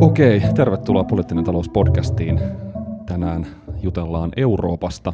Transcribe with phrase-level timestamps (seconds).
[0.00, 2.40] Okei, tervetuloa Poliittinen talous podcastiin.
[3.06, 3.46] Tänään
[3.82, 5.12] jutellaan Euroopasta,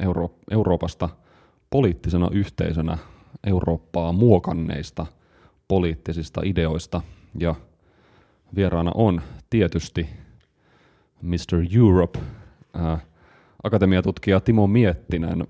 [0.00, 1.08] Euro- Euroopasta
[1.70, 2.98] poliittisena yhteisönä
[3.46, 5.06] Eurooppaa muokanneista
[5.68, 7.00] poliittisista ideoista.
[7.38, 7.54] Ja
[8.54, 9.20] vieraana on
[9.50, 10.08] tietysti
[11.22, 11.76] Mr.
[11.76, 12.18] Europe,
[12.74, 12.98] ää,
[13.62, 15.46] akatemiatutkija Timo Miettinen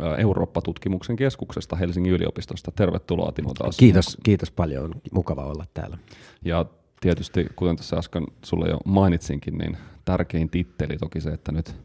[0.00, 2.70] ää, Eurooppa-tutkimuksen keskuksesta Helsingin yliopistosta.
[2.70, 3.76] Tervetuloa Timo taas.
[3.76, 5.98] Kiitos, kiitos paljon, mukava olla täällä.
[6.44, 6.66] Ja
[7.00, 11.76] tietysti, kuten tässä äsken sulle jo mainitsinkin, niin tärkein titteli toki se, että nyt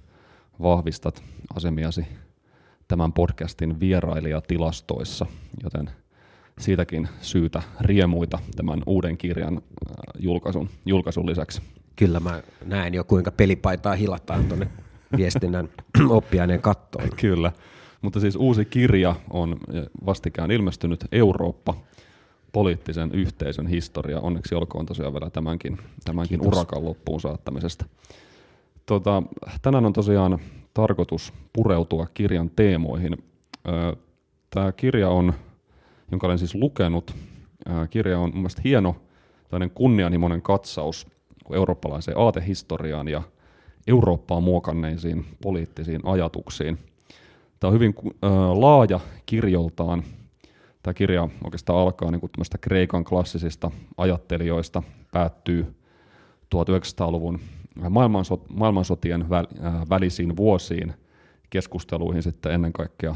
[0.62, 1.24] vahvistat
[1.56, 2.06] asemiasi
[2.88, 5.26] tämän podcastin vierailijatilastoissa,
[5.64, 5.90] joten
[6.60, 9.62] siitäkin syytä riemuita tämän uuden kirjan äh,
[10.20, 11.62] julkaisun, julkaisun lisäksi.
[11.96, 14.68] Kyllä mä näen jo, kuinka pelipaitaa hilataan tuonne
[15.18, 15.70] viestinnän
[16.10, 17.10] oppiaineen kattoon.
[17.20, 17.52] Kyllä,
[18.02, 19.58] mutta siis uusi kirja on
[20.06, 21.76] vastikään ilmestynyt Eurooppa,
[22.54, 24.20] poliittisen yhteisön historia.
[24.20, 27.86] Onneksi olkoon tosiaan vielä tämänkin, tämänkin urakan loppuun saattamisesta.
[28.86, 29.24] Tota,
[29.62, 30.40] tänään on tosiaan
[30.74, 33.24] tarkoitus pureutua kirjan teemoihin.
[34.50, 35.34] Tämä kirja on,
[36.12, 37.16] jonka olen siis lukenut,
[37.90, 38.96] kirja on mun hieno
[39.74, 41.08] kunnianhimoinen katsaus
[41.54, 43.22] eurooppalaiseen aatehistoriaan ja
[43.88, 46.78] Eurooppaa muokanneisiin poliittisiin ajatuksiin.
[47.60, 47.96] Tämä on hyvin
[48.54, 50.04] laaja kirjoltaan.
[50.84, 52.32] Tämä kirja oikeastaan alkaa niin kuin
[52.62, 55.76] Kreikan klassisista ajattelijoista, päättyy
[56.56, 57.40] 1900-luvun
[58.50, 59.30] maailmansotien
[59.90, 60.94] välisiin vuosiin
[61.50, 63.16] keskusteluihin sitten ennen kaikkea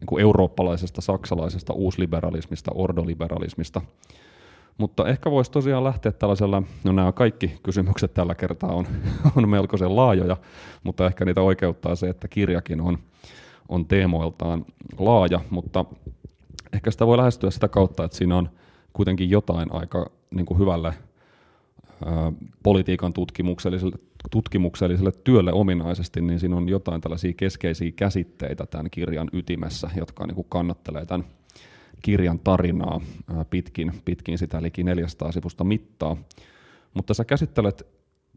[0.00, 3.80] niin kuin eurooppalaisesta, saksalaisesta uusliberalismista, ordoliberalismista.
[4.78, 8.86] Mutta ehkä voisi tosiaan lähteä tällaisella, no nämä kaikki kysymykset tällä kertaa on,
[9.36, 10.36] on melkoisen laajoja,
[10.84, 12.98] mutta ehkä niitä oikeuttaa se, että kirjakin on,
[13.68, 14.64] on teemoiltaan
[14.98, 15.84] laaja, mutta
[16.72, 18.50] ehkä sitä voi lähestyä sitä kautta, että siinä on
[18.92, 20.94] kuitenkin jotain aika niin kuin hyvälle
[22.62, 23.96] politiikan tutkimukselliselle,
[24.30, 30.34] tutkimukselliselle työlle ominaisesti, niin siinä on jotain tällaisia keskeisiä käsitteitä tämän kirjan ytimessä, jotka niin
[30.34, 31.26] kuin kannattelee tämän
[32.02, 33.00] kirjan tarinaa
[33.50, 36.16] pitkin, pitkin sitä liki 400 sivusta mittaa.
[36.94, 37.86] Mutta sä käsittelet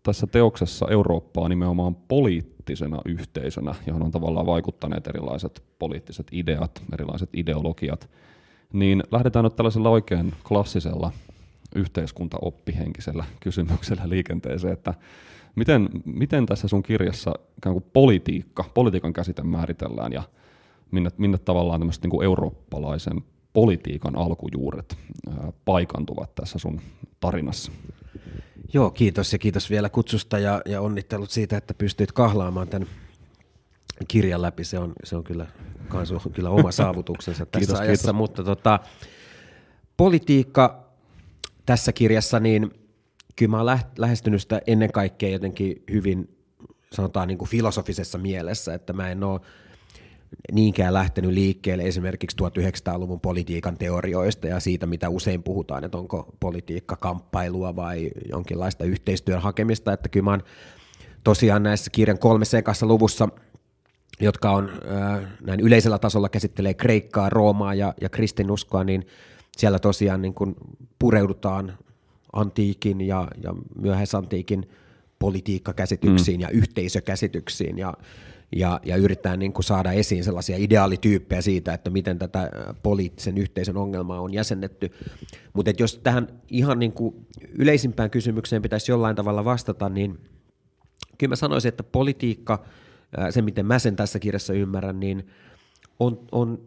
[0.03, 8.09] tässä teoksessa Eurooppaa nimenomaan poliittisena yhteisönä, johon on tavallaan vaikuttaneet erilaiset poliittiset ideat, erilaiset ideologiat.
[8.73, 11.11] Niin lähdetään nyt tällaisella oikein klassisella
[11.75, 14.93] yhteiskuntaoppihenkisellä kysymyksellä liikenteeseen, että
[15.55, 20.23] miten, miten tässä sun kirjassa ikään kuin politiikka, politiikan käsite määritellään ja
[20.91, 23.21] minne, minne tavallaan tämmöiset niin kuin eurooppalaisen
[23.53, 24.97] politiikan alkujuuret
[25.29, 26.81] ää, paikantuvat tässä sun
[27.19, 27.71] tarinassa?
[28.73, 32.87] Joo, kiitos ja kiitos vielä kutsusta ja, ja onnittelut siitä, että pystyit kahlaamaan tämän
[34.07, 34.63] kirjan läpi.
[34.63, 35.47] Se on, se on kyllä,
[35.87, 38.15] kans on kyllä oma saavutuksensa tässä kiitos, ajassa, kiitos.
[38.15, 38.79] mutta tota,
[39.97, 40.89] politiikka
[41.65, 42.71] tässä kirjassa, niin
[43.35, 46.37] kyllä mä oon lähestynyt sitä ennen kaikkea jotenkin hyvin,
[46.93, 49.41] sanotaan niin kuin filosofisessa mielessä, että mä en ole
[50.51, 56.95] niinkään lähtenyt liikkeelle esimerkiksi 1900-luvun politiikan teorioista ja siitä, mitä usein puhutaan, että onko politiikka
[56.95, 60.43] kamppailua vai jonkinlaista yhteistyön hakemista, että kyllä mä oon
[61.23, 63.29] tosiaan näissä kirjan kolmessa ekassa luvussa,
[64.19, 69.07] jotka on äh, näin yleisellä tasolla käsittelee Kreikkaa, Roomaa ja, ja kristinuskoa, niin
[69.57, 70.55] siellä tosiaan niin kuin
[70.99, 71.77] pureudutaan
[72.33, 74.69] antiikin ja, ja myöhäisantiikin
[75.19, 76.41] politiikkakäsityksiin mm.
[76.41, 77.93] ja yhteisökäsityksiin ja,
[78.55, 82.49] ja, ja yritetään niin kuin saada esiin sellaisia ideaalityyppejä siitä, että miten tätä
[82.83, 84.91] poliittisen yhteisön ongelmaa on jäsennetty.
[85.53, 87.27] Mutta jos tähän ihan niin kuin
[87.57, 90.19] yleisimpään kysymykseen pitäisi jollain tavalla vastata, niin
[91.17, 92.65] kyllä mä sanoisin, että politiikka,
[93.29, 95.27] se miten mä sen tässä kirjassa ymmärrän, niin
[95.99, 96.61] on, on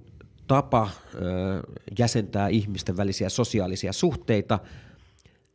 [0.46, 0.90] tapa
[1.98, 4.58] jäsentää ihmisten välisiä sosiaalisia suhteita,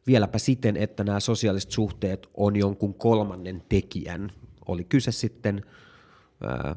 [0.08, 4.32] vieläpä siten, että nämä sosiaaliset suhteet on jonkun kolmannen tekijän.
[4.68, 5.66] Oli kyse sitten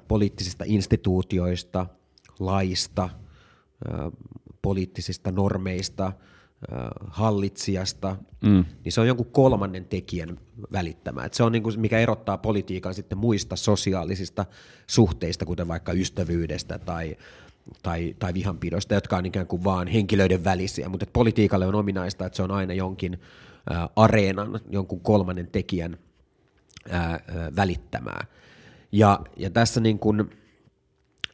[0.09, 1.87] poliittisista instituutioista,
[2.41, 3.09] laista,
[4.63, 6.13] poliittisista normeista,
[7.07, 8.65] hallitsijasta, mm.
[8.85, 10.39] niin se on jonkun kolmannen tekijän
[10.73, 11.25] välittämä.
[11.25, 14.47] Et se on niin kuin, mikä erottaa politiikan sitten muista sosiaalisista
[14.87, 17.17] suhteista, kuten vaikka ystävyydestä tai
[17.83, 22.37] tai, tai vihanpidosta, jotka on ikään kuin vaan henkilöiden välisiä, mutta politiikalle on ominaista, että
[22.37, 23.21] se on aina jonkin
[23.71, 25.99] ä, areenan, jonkun kolmannen tekijän
[26.93, 27.21] ä, ä,
[27.57, 28.27] välittämää.
[28.95, 30.31] Ja, ja tässä niin kuin,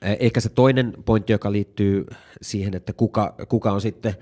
[0.02, 2.06] ehkä se toinen pointti, joka liittyy
[2.42, 4.14] siihen, että kuka, kuka on sitten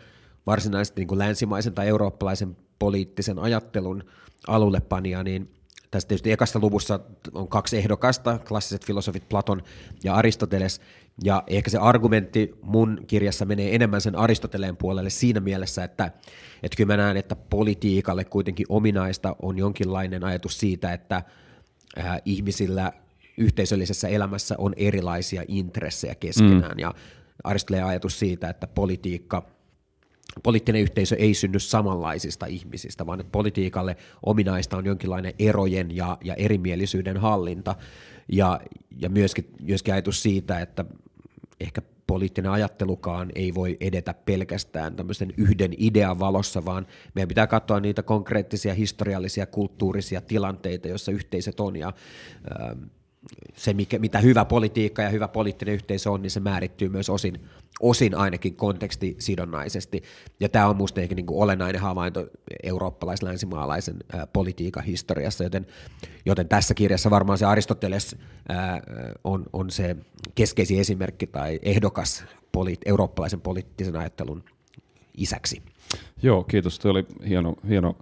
[0.46, 4.04] varsinaisesti niin kuin länsimaisen tai eurooppalaisen poliittisen ajattelun
[4.46, 5.50] alullepanija, niin
[5.90, 7.00] tässä tietysti ekassa luvussa
[7.34, 9.62] on kaksi ehdokasta, klassiset filosofit Platon
[10.04, 10.80] ja Aristoteles,
[11.24, 16.10] ja ehkä se argumentti mun kirjassa menee enemmän sen Aristoteleen puolelle siinä mielessä, että,
[16.62, 21.22] että kyllä mä näen, että politiikalle kuitenkin ominaista on jonkinlainen ajatus siitä, että
[21.98, 22.92] äh, ihmisillä
[23.38, 26.78] yhteisöllisessä elämässä on erilaisia intressejä keskenään, mm.
[26.78, 26.94] ja
[27.44, 29.42] Aristoteleen ajatus siitä, että politiikka–
[30.42, 33.96] poliittinen yhteisö ei synny samanlaisista ihmisistä, vaan että politiikalle
[34.26, 37.74] ominaista on jonkinlainen erojen ja, ja erimielisyyden hallinta,
[38.32, 38.60] ja,
[38.98, 40.84] ja myöskin, myöskin ajatus siitä, että
[41.60, 47.80] ehkä poliittinen ajattelukaan ei voi edetä pelkästään tämmöisen yhden idean valossa, vaan meidän pitää katsoa
[47.80, 51.92] niitä konkreettisia historiallisia, kulttuurisia tilanteita, joissa yhteisöt on, ja
[52.60, 52.82] ähm,
[53.56, 57.40] se, mikä, mitä hyvä politiikka ja hyvä poliittinen yhteisö on, niin se määrittyy myös osin,
[57.80, 60.02] osin ainakin kontekstisidonnaisesti.
[60.40, 62.26] Ja tämä on minusta ehkä niin kuin olennainen havainto
[62.62, 65.66] eurooppalais-länsimaalaisen ää, politiikan historiassa, joten,
[66.26, 68.16] joten tässä kirjassa varmaan se Aristoteles
[68.48, 68.82] ää,
[69.24, 69.96] on, on se
[70.34, 74.44] keskeisin esimerkki tai ehdokas poli, eurooppalaisen poliittisen ajattelun
[75.16, 75.62] isäksi.
[76.22, 76.78] Joo, kiitos.
[76.78, 77.96] Tuo oli hieno, hieno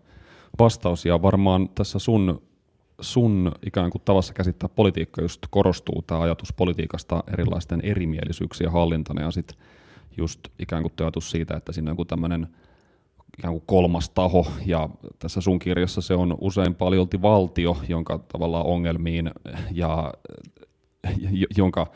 [0.58, 2.42] vastaus ja varmaan tässä sun
[3.00, 9.30] sun ikään kuin tavassa käsittää politiikka just korostuu tämä ajatus politiikasta erilaisten erimielisyyksien hallintana ja
[9.30, 9.58] sitten
[10.16, 12.46] just ikään kuin ajatus siitä, että siinä on joku tämmöinen
[13.38, 14.88] ikään kuin kolmas taho, ja
[15.18, 19.30] tässä sun kirjassa se on usein paljolti valtio, jonka tavallaan ongelmiin
[19.72, 20.14] ja
[21.56, 21.86] jonka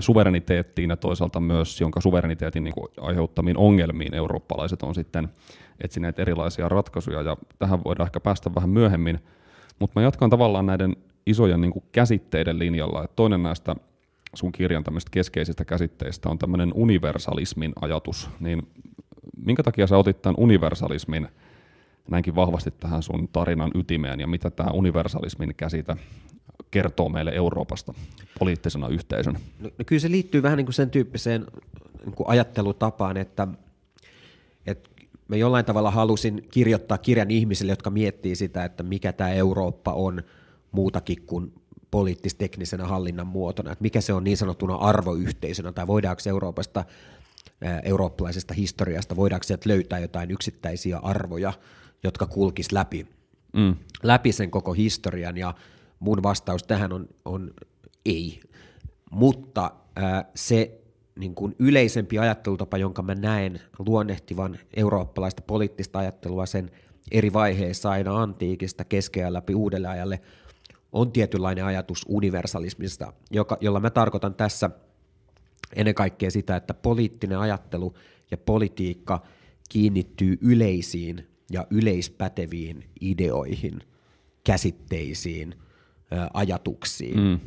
[0.00, 5.28] suvereniteettiin ja toisaalta myös jonka suvereniteetin niin kuin aiheuttamiin ongelmiin eurooppalaiset on sitten
[5.80, 9.20] etsineet erilaisia ratkaisuja, ja tähän voidaan ehkä päästä vähän myöhemmin,
[9.80, 10.96] mutta mä jatkan tavallaan näiden
[11.26, 13.04] isojen niin kuin käsitteiden linjalla.
[13.04, 13.76] Et toinen näistä
[14.34, 18.30] sun kirjan keskeisistä käsitteistä on tämmöinen universalismin ajatus.
[18.40, 18.68] Niin
[19.36, 21.28] minkä takia sä otit tämän universalismin
[22.10, 25.96] näinkin vahvasti tähän sun tarinan ytimeen ja mitä tämä universalismin käsite
[26.70, 27.94] kertoo meille Euroopasta
[28.38, 29.40] poliittisena yhteisönä?
[29.58, 31.46] No, no kyllä se liittyy vähän niin kuin sen tyyppiseen
[32.04, 33.48] niin kuin ajattelutapaan, että,
[34.66, 34.89] että
[35.30, 40.22] mä jollain tavalla halusin kirjoittaa kirjan ihmisille, jotka miettii sitä, että mikä tämä Eurooppa on
[40.72, 41.52] muutakin kuin
[41.90, 46.84] poliittis-teknisenä hallinnan muotona, että mikä se on niin sanottuna arvoyhteisönä, tai voidaanko Euroopasta,
[47.84, 51.52] eurooppalaisesta historiasta, voidaanko sieltä löytää jotain yksittäisiä arvoja,
[52.04, 53.06] jotka kulkis läpi,
[53.52, 53.76] mm.
[54.02, 55.54] läpi sen koko historian, ja
[56.00, 57.50] mun vastaus tähän on, on
[58.06, 58.40] ei.
[59.10, 59.70] Mutta
[60.34, 60.79] se
[61.20, 66.70] niin kuin yleisempi ajattelutapa, jonka mä näen luonnehtivan eurooppalaista poliittista ajattelua sen
[67.10, 70.20] eri vaiheissa aina antiikista keskeään läpi uudelle ajalle,
[70.92, 74.70] on tietynlainen ajatus universalismista, joka, jolla mä tarkoitan tässä
[75.76, 77.94] ennen kaikkea sitä, että poliittinen ajattelu
[78.30, 79.22] ja politiikka
[79.68, 83.80] kiinnittyy yleisiin ja yleispäteviin ideoihin,
[84.44, 85.54] käsitteisiin,
[86.34, 87.20] ajatuksiin.
[87.20, 87.40] Mm.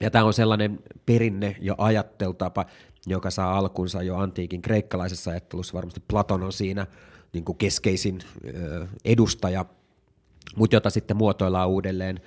[0.00, 2.66] Ja tämä on sellainen perinne ja ajattelutapa,
[3.06, 5.74] joka saa alkunsa jo antiikin kreikkalaisessa ajattelussa.
[5.74, 6.86] Varmasti Platon on siinä
[7.32, 8.18] niin kuin keskeisin
[9.04, 9.64] edustaja,
[10.56, 12.20] mutta jota sitten muotoillaan uudelleen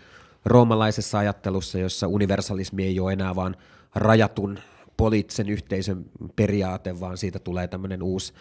[0.46, 3.56] roomalaisessa ajattelussa, jossa universalismi ei ole enää vain
[3.96, 4.60] rajatun
[4.98, 6.06] poliittisen yhteisön
[6.36, 8.34] periaate, vaan siitä tulee tämmöinen uusi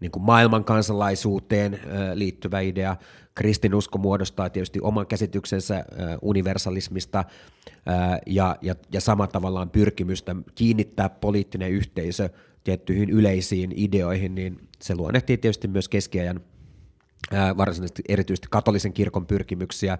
[0.00, 1.80] niin kuin maailman kansalaisuuteen
[2.14, 2.96] liittyvä idea.
[3.34, 5.84] Kristinusko muodostaa tietysti oman käsityksensä
[6.22, 7.24] universalismista
[8.26, 12.28] ja, ja, ja sama tavallaan pyrkimystä kiinnittää poliittinen yhteisö
[12.64, 16.40] tiettyihin yleisiin ideoihin, niin se luonnehtii tietysti myös keskiajan
[17.56, 19.98] varsinaisesti erityisesti katolisen kirkon pyrkimyksiä,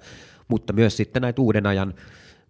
[0.49, 1.95] mutta myös sitten näitä uuden ajan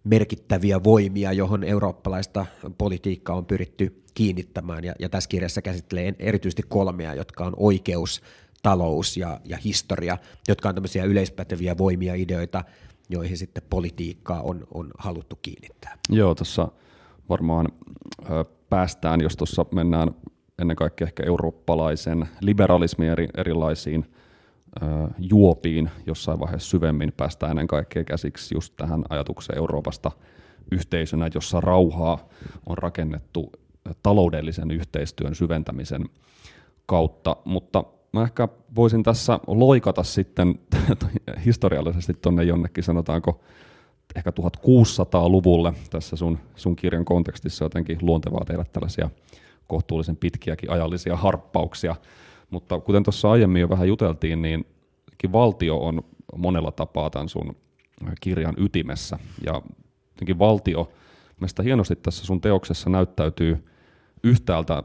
[0.03, 2.45] merkittäviä voimia, johon eurooppalaista
[2.77, 4.83] politiikkaa on pyritty kiinnittämään.
[4.83, 8.21] Ja, ja tässä kirjassa käsittelee erityisesti kolmea, jotka on oikeus,
[8.63, 12.63] talous ja, ja historia, jotka on tämmöisiä yleispäteviä voimia, ideoita,
[13.09, 15.97] joihin sitten politiikkaa on, on haluttu kiinnittää.
[16.09, 16.67] Joo, tuossa
[17.29, 17.67] varmaan
[18.29, 20.11] ö, päästään, jos tuossa mennään
[20.61, 24.05] ennen kaikkea ehkä eurooppalaisen liberalismin eri, erilaisiin
[25.19, 30.11] juopiin jossain vaiheessa syvemmin päästään ennen kaikkea käsiksi just tähän ajatukseen Euroopasta
[30.71, 32.29] yhteisönä, jossa rauhaa
[32.65, 33.51] on rakennettu
[34.03, 36.09] taloudellisen yhteistyön syventämisen
[36.85, 40.59] kautta, mutta mä ehkä voisin tässä loikata sitten
[41.45, 43.41] historiallisesti tuonne jonnekin, sanotaanko
[44.15, 49.09] ehkä 1600-luvulle tässä sun, sun kirjan kontekstissa jotenkin luontevaa tehdä tällaisia
[49.67, 51.95] kohtuullisen pitkiäkin ajallisia harppauksia
[52.49, 54.65] mutta kuten tuossa aiemmin jo vähän juteltiin, niin
[55.31, 56.03] valtio on
[56.35, 57.55] monella tapaa tämän sun
[58.21, 59.19] kirjan ytimessä.
[59.45, 59.61] Ja
[60.09, 60.91] jotenkin valtio,
[61.39, 63.65] mielestäni hienosti tässä sun teoksessa näyttäytyy
[64.23, 64.83] yhtäältä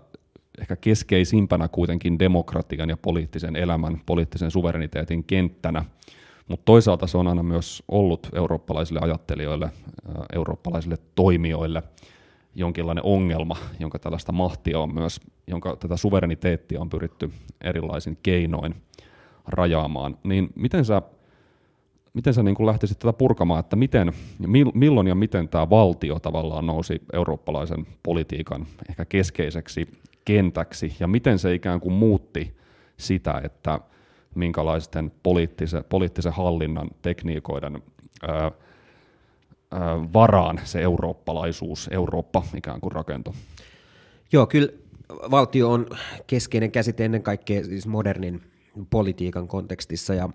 [0.61, 5.85] ehkä keskeisimpänä kuitenkin demokratian ja poliittisen elämän, poliittisen suvereniteetin kenttänä,
[6.49, 9.71] Mutta toisaalta se on aina myös ollut eurooppalaisille ajattelijoille,
[10.35, 11.83] eurooppalaisille toimijoille
[12.55, 18.75] jonkinlainen ongelma, jonka tällaista mahtia on myös, jonka tätä suvereniteettia on pyritty erilaisin keinoin
[19.47, 20.19] rajaamaan.
[20.25, 21.03] Niin miten sä,
[22.15, 24.13] miten sä niin kuin lähtisit tätä purkamaan, että miten,
[24.75, 29.89] milloin ja miten tämä valtio tavallaan nousi eurooppalaisen politiikan ehkä keskeiseksi
[30.25, 32.57] kentäksi, ja miten se ikään kuin muutti
[32.97, 33.81] sitä, että
[34.35, 37.83] minkälaisten poliittisen, poliittisen hallinnan tekniikoiden
[38.29, 38.53] ää, ää,
[40.13, 43.35] varaan se eurooppalaisuus, Eurooppa ikään kuin rakentui.
[44.33, 44.69] Joo, kyllä
[45.31, 45.87] valtio on
[46.27, 48.43] keskeinen käsite ennen kaikkea siis modernin
[48.91, 50.29] politiikan kontekstissa ja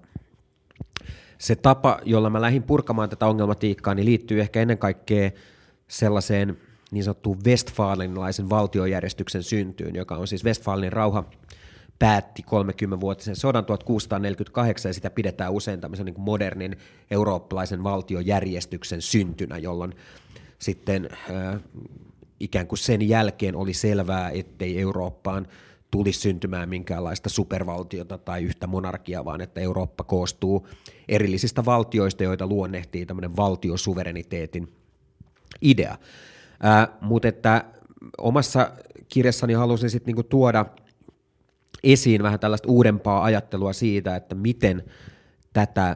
[1.37, 5.31] se tapa, jolla mä lähdin purkamaan tätä ongelmatiikkaa, niin liittyy ehkä ennen kaikkea
[5.87, 6.57] sellaiseen
[6.91, 11.23] niin sanottuun Westfalenlaisen valtiojärjestyksen syntyyn, joka on siis Westfalenin rauha
[11.99, 16.77] päätti 30-vuotisen sodan 1648 ja sitä pidetään usein tämmöisen niin modernin
[17.11, 19.93] eurooppalaisen valtiojärjestyksen syntynä, jolloin
[20.59, 21.59] sitten äh,
[22.39, 25.47] ikään kuin sen jälkeen oli selvää, ettei Eurooppaan
[25.91, 30.67] tulisi syntymään minkäänlaista supervaltiota tai yhtä monarkiaa, vaan että Eurooppa koostuu
[31.07, 34.73] erillisistä valtioista, joita luonnehtii tämmöinen valtiosuvereniteetin
[35.61, 35.97] idea.
[36.65, 37.65] Äh, mutta että
[38.17, 38.71] omassa
[39.09, 40.65] kirjassani halusin sitten niinku tuoda
[41.83, 44.83] esiin vähän tällaista uudempaa ajattelua siitä, että miten
[45.57, 45.95] tätä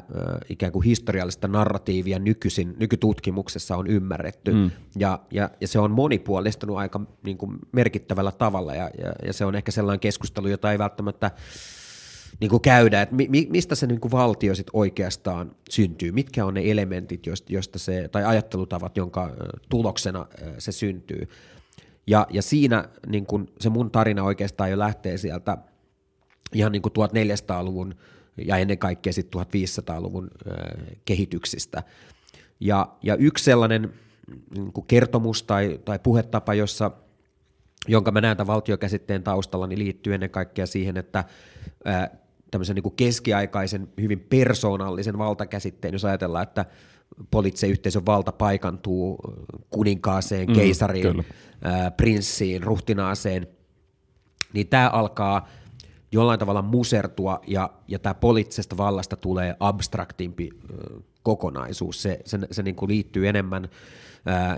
[0.49, 4.71] ikään kuin historiallista narratiivia nykyisin, nykytutkimuksessa on ymmärretty, mm.
[4.95, 9.45] ja, ja, ja se on monipuolistunut aika niin kuin merkittävällä tavalla, ja, ja, ja se
[9.45, 11.31] on ehkä sellainen keskustelu, jota ei välttämättä
[12.39, 16.53] niin kuin käydä, että mi, mistä se niin kuin valtio sit oikeastaan syntyy, mitkä on
[16.53, 19.35] ne elementit, joista se, tai ajattelutavat, jonka
[19.69, 20.25] tuloksena
[20.57, 21.27] se syntyy.
[22.07, 25.57] Ja, ja siinä niin kuin se mun tarina oikeastaan jo lähtee sieltä
[26.53, 27.95] ihan niin kuin 1400-luvun
[28.45, 30.31] ja ennen kaikkea sitten 1500-luvun
[31.05, 31.83] kehityksistä.
[32.59, 33.93] Ja, ja yksi sellainen
[34.55, 36.91] niin kuin kertomus tai, tai puhetapa, jossa,
[37.87, 41.23] jonka mä näen tämän valtiokäsitteen taustalla, niin liittyy ennen kaikkea siihen, että
[41.85, 42.09] ää,
[42.51, 46.65] tämmöisen niin kuin keskiaikaisen, hyvin persoonallisen valtakäsitteen, jos ajatellaan, että
[47.31, 49.19] poliittisen yhteisön valta paikantuu
[49.69, 51.25] kuninkaaseen, mm, keisariin,
[51.61, 53.47] ää, prinssiin, ruhtinaaseen,
[54.53, 55.47] niin tämä alkaa–
[56.11, 60.49] jollain tavalla musertua ja, ja tämä poliittisesta vallasta tulee abstraktimpi
[61.23, 62.01] kokonaisuus.
[62.01, 63.69] Se, se, se niin kuin liittyy enemmän ö,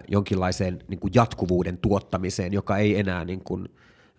[0.07, 3.69] jonkinlaiseen niin kuin jatkuvuuden tuottamiseen, joka ei enää niin kuin,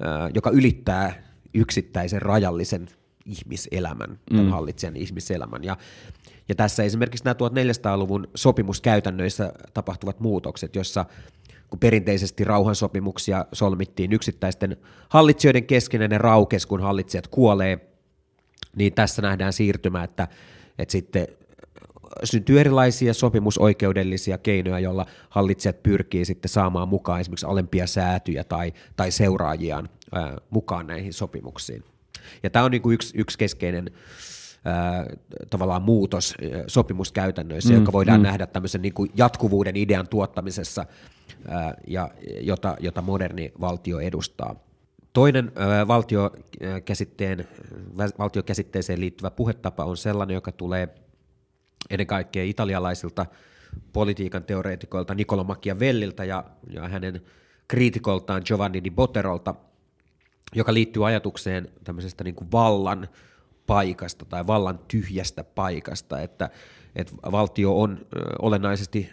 [0.01, 1.23] ö, joka ylittää
[1.55, 2.89] yksittäisen rajallisen
[3.27, 4.49] ihmiselämän, mm.
[4.49, 5.65] hallitsijan ihmiselämän.
[5.65, 5.77] Ja,
[6.49, 11.05] ja tässä esimerkiksi nämä 1400-luvun sopimuskäytännöissä tapahtuvat muutokset, jossa
[11.71, 14.77] kun perinteisesti rauhansopimuksia solmittiin yksittäisten
[15.09, 17.95] hallitsijoiden kesken ja ne raukes, kun hallitsijat kuolee,
[18.77, 20.29] niin tässä nähdään siirtymä, että,
[20.79, 21.27] että sitten
[22.25, 29.11] syntyy erilaisia sopimusoikeudellisia keinoja, joilla hallitsijat pyrkii sitten saamaan mukaan esimerkiksi alempia säätyjä tai, tai
[29.11, 31.85] seuraajiaan ää, mukaan näihin sopimuksiin.
[32.43, 33.91] Ja tämä on niin kuin yksi, yksi keskeinen
[34.65, 35.07] ää,
[35.51, 36.35] tavallaan muutos
[36.67, 38.25] sopimuskäytännöissä, mm, joka voidaan mm.
[38.25, 40.87] nähdä tämmöisen niin kuin jatkuvuuden idean tuottamisessa
[41.87, 42.11] ja,
[42.41, 44.57] jota, jota moderni valtio edustaa.
[45.13, 45.53] Toinen
[45.89, 47.49] valtiokäsitteen,
[48.19, 50.89] valtiokäsitteeseen liittyvä puhetapa on sellainen, joka tulee
[51.91, 53.27] ennen kaikkea italialaisilta
[53.93, 57.23] politiikan teoreetikoilta Niccolo Machiavellilta ja, ja hänen
[57.69, 59.55] kriitikoltaan Giovanni di Botterolta,
[60.55, 63.09] joka liittyy ajatukseen tämmöisestä niin kuin vallan
[63.67, 66.51] paikasta tai vallan tyhjästä paikasta, että,
[66.97, 68.07] että valtio on
[68.43, 69.13] olennaisesti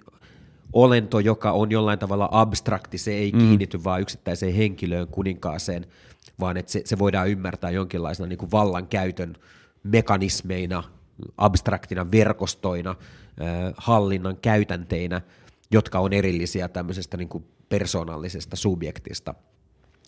[0.74, 3.40] olento, joka on jollain tavalla abstrakti, se ei mm.
[3.40, 5.86] kiinnity vaan yksittäiseen henkilöön, kuninkaaseen,
[6.40, 9.36] vaan että se, se voidaan ymmärtää jonkinlaisena niin kuin vallankäytön
[9.84, 10.84] mekanismeina,
[11.38, 12.96] abstraktina verkostoina,
[13.78, 15.22] hallinnan käytänteinä,
[15.72, 19.34] jotka on erillisiä tämmöisestä niin kuin persoonallisesta subjektista.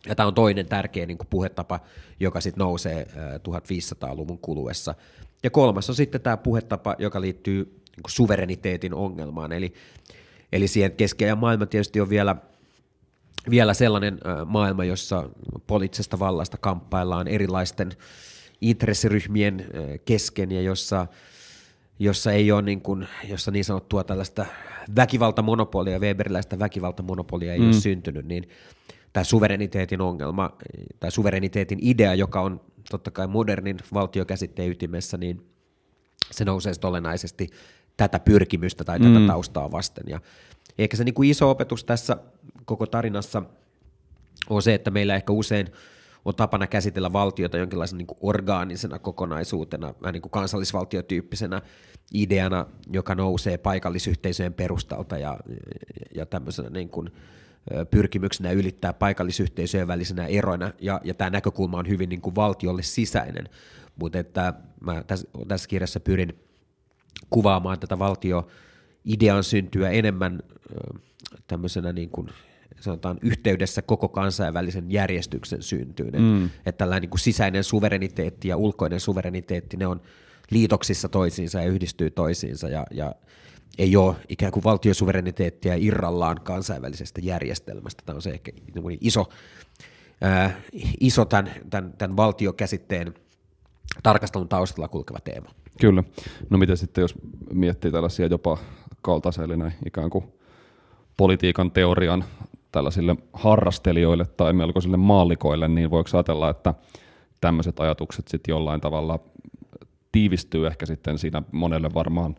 [0.08, 1.80] Ja tämä on toinen tärkeä niin kuin puhetapa,
[2.20, 3.08] joka sitten nousee
[3.48, 4.96] 1500-luvun kuluessa.
[5.44, 9.74] Ja kolmas on sitten tämä puhetapa, joka liittyy niin kuin suvereniteetin ongelmaan, eli
[10.54, 12.36] Eli siihen keskiajan maailma tietysti on vielä,
[13.50, 15.30] vielä sellainen maailma, jossa
[15.68, 17.92] poliittisesta vallasta kamppaillaan erilaisten
[18.62, 19.66] intressiryhmien
[20.06, 21.08] kesken ja jossa,
[22.00, 24.46] jossa ei ole niin, kuin, jossa niin sanottua tällaista
[24.96, 27.66] väkivaltamonopolia, Weberiläistä väkivaltamonopolia ei mm.
[27.66, 28.50] ole syntynyt, niin
[29.14, 30.52] tämä suvereniteetin ongelma
[31.00, 35.46] tai suvereniteetin idea, joka on totta kai modernin valtiokäsitteen ytimessä, niin
[36.32, 37.50] se nousee olennaisesti
[37.98, 39.28] tätä pyrkimystä tai tätä mm.
[39.28, 40.04] taustaa vasten.
[40.08, 40.20] Ja
[40.78, 42.18] ehkä se niin kuin iso opetus tässä
[42.66, 43.42] koko tarinassa
[44.50, 45.68] on se, että meillä ehkä usein
[46.26, 51.62] on tapana käsitellä valtiota jonkinlaisena niin kuin orgaanisena kokonaisuutena, vähän niin kuin kansallisvaltiotyyppisenä
[52.14, 55.40] ideana, joka nousee paikallisyhteisöjen perustalta ja,
[56.16, 57.12] ja tämmöisenä niin kuin,
[57.92, 63.50] pyrkimyksenä ylittää paikallisyhteisöjen välisenä eroina, ja, ja tämä näkökulma on hyvin niin kuin valtiolle sisäinen,
[63.96, 66.43] mutta että mä tässä, tässä kirjassa pyrin
[67.30, 68.48] kuvaamaan tätä valtio
[69.06, 70.40] idean syntyä enemmän
[71.48, 72.30] tämmöisenä niin kuin
[72.80, 76.14] sanotaan yhteydessä koko kansainvälisen järjestyksen syntyyn.
[76.22, 76.46] Mm.
[76.46, 80.02] Että tällainen niin kuin sisäinen suvereniteetti ja ulkoinen suvereniteetti, ne on
[80.52, 83.16] liitoksissa toisiinsa ja yhdistyy toisiinsa ja, ja
[83.78, 88.04] ei ole ikään kuin valtiosuvereniteettia irrallaan kansainvälisestä järjestelmästä.
[88.06, 89.30] Tämä on se ehkä niin iso,
[90.22, 90.62] ää,
[91.00, 93.14] iso tämän, tämän, tämän valtiokäsitteen
[94.04, 95.50] tarkastelun taustalla kulkeva teema.
[95.80, 96.04] Kyllä.
[96.50, 97.16] No miten sitten, jos
[97.54, 98.58] miettii tällaisia jopa
[99.02, 100.26] kaltaisia, eli näin ikään kuin
[101.18, 102.24] politiikan teorian
[102.72, 106.74] tällaisille harrastelijoille tai melkoisille maallikoille, niin voiko ajatella, että
[107.42, 109.20] tämmöiset ajatukset sitten jollain tavalla
[110.12, 112.36] tiivistyy ehkä sitten siinä monelle varmaan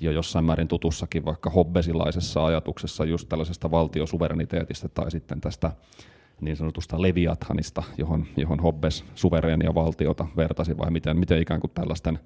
[0.00, 5.72] jo jossain määrin tutussakin vaikka hobbesilaisessa ajatuksessa just tällaisesta valtiosuvereniteetistä tai sitten tästä
[6.42, 12.18] niin sanotusta Leviathanista, johon, johon Hobbes suvereenia valtiota vertasi, vai miten, miten ikään kuin tällaisten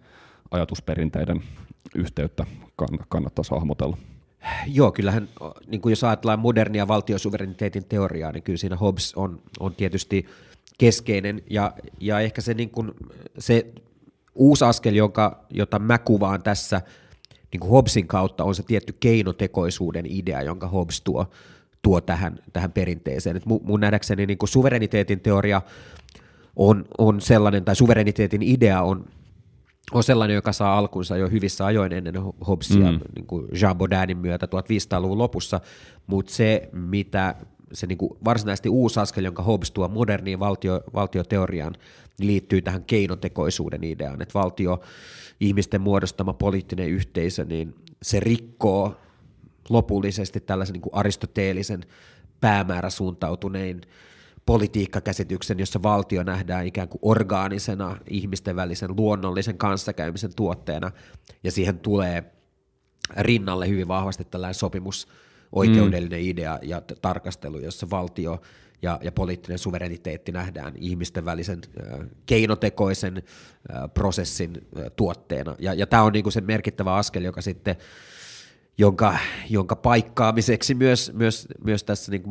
[0.50, 1.42] ajatusperinteiden
[1.94, 2.46] yhteyttä
[3.08, 3.96] kannattaisi hahmotella?
[4.66, 5.28] Joo, kyllähän
[5.66, 10.26] niin kuin jos ajatellaan modernia valtiosuvereniteetin teoriaa, niin kyllä siinä Hobbes on, on tietysti
[10.78, 12.92] keskeinen, ja, ja ehkä se, niin kuin,
[13.38, 13.66] se
[14.34, 16.82] uusi askel, joka, jota mä kuvaan tässä
[17.52, 21.26] niin kuin Hobbesin kautta, on se tietty keinotekoisuuden idea, jonka Hobbes tuo,
[21.86, 23.36] tuo tähän, tähän perinteeseen.
[23.36, 25.62] Et mun, mun nähdäkseni niin kuin suvereniteetin teoria
[26.56, 29.04] on, on sellainen, tai suvereniteetin idea on,
[29.92, 32.14] on sellainen, joka saa alkunsa jo hyvissä ajoin ennen
[32.46, 32.98] Hobbesia, mm.
[33.14, 35.60] niin kuin Jean Baudinin myötä 1500-luvun lopussa,
[36.06, 37.34] mutta se, mitä
[37.72, 41.74] se niin kuin varsinaisesti uusi askel, jonka Hobbes tuo moderniin valtio, valtioteoriaan,
[42.20, 44.80] liittyy tähän keinotekoisuuden ideaan, että valtio,
[45.40, 48.96] ihmisten muodostama poliittinen yhteisö, niin se rikkoo
[49.68, 51.80] lopullisesti tällaisen niin kuin aristoteelisen
[52.40, 53.80] päämääräsuuntautuneen
[54.46, 60.90] politiikkakäsityksen, jossa valtio nähdään ikään kuin orgaanisena ihmisten välisen luonnollisen kanssakäymisen tuotteena,
[61.44, 62.24] ja siihen tulee
[63.16, 65.08] rinnalle hyvin vahvasti tällainen sopimus,
[65.52, 66.28] oikeudellinen mm.
[66.28, 68.40] idea ja tarkastelu, jossa valtio
[68.82, 75.56] ja, ja poliittinen suvereniteetti nähdään ihmisten välisen äh, keinotekoisen äh, prosessin äh, tuotteena.
[75.58, 77.76] Ja, ja tämä on niinku se merkittävä askel, joka sitten
[78.78, 79.18] jonka,
[79.50, 82.22] jonka paikkaamiseksi myös, myös, myös tässä niin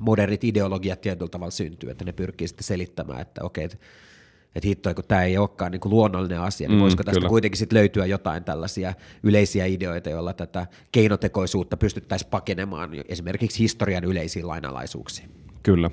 [0.00, 3.76] modernit ideologiat tietyllä tavalla syntyy, että ne pyrkii sitten selittämään, että okei, että
[4.54, 7.28] että hitto, kun tämä ei olekaan niin kuin luonnollinen asia, niin mm, voisiko tästä kyllä.
[7.28, 14.48] kuitenkin sit löytyä jotain tällaisia yleisiä ideoita, joilla tätä keinotekoisuutta pystyttäisiin pakenemaan esimerkiksi historian yleisiin
[14.48, 15.28] lainalaisuuksiin.
[15.62, 15.90] Kyllä.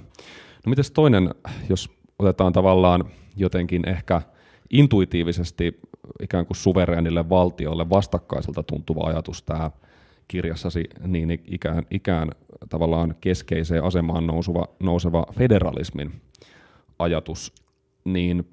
[0.66, 1.36] No mites toinen,
[1.70, 4.22] jos otetaan tavallaan jotenkin ehkä
[4.70, 5.80] intuitiivisesti
[6.24, 9.72] ikään kuin suvereenille valtiolle vastakkaiselta tuntuva ajatus tämä
[10.28, 12.32] kirjassasi niin ikään, ikään
[12.70, 16.22] tavallaan keskeiseen asemaan nouseva, nouseva federalismin
[17.00, 17.54] ajatus,
[18.06, 18.48] niin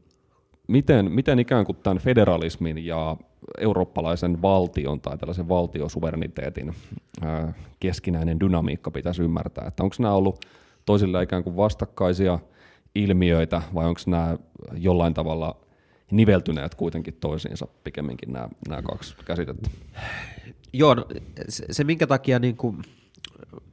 [0.68, 3.16] miten, miten ikään kuin tämän federalismin ja
[3.58, 6.74] eurooppalaisen valtion tai tällaisen valtiosuvereniteetin
[7.80, 10.44] keskinäinen dynamiikka pitäisi ymmärtää, että onko nämä ollut
[10.86, 12.38] toisilla ikään kuin vastakkaisia
[12.94, 14.36] ilmiöitä vai onko nämä
[14.72, 15.56] jollain tavalla
[16.10, 19.70] niveltyneet kuitenkin toisiinsa pikemminkin nämä, nämä kaksi käsitettä?
[20.72, 21.06] Joo, no,
[21.48, 22.82] se, se minkä takia niin kuin,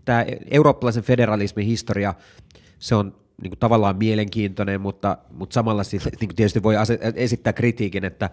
[0.05, 2.13] tämä eurooppalaisen federalismin historia,
[2.79, 6.75] se on niin kuin tavallaan mielenkiintoinen, mutta, mutta samalla siis, niin kuin tietysti voi
[7.15, 8.29] esittää kritiikin, että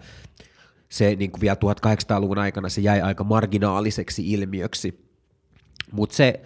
[0.89, 5.07] se niin kuin vielä 1800-luvun aikana se jäi aika marginaaliseksi ilmiöksi.
[5.91, 6.41] Mutta se,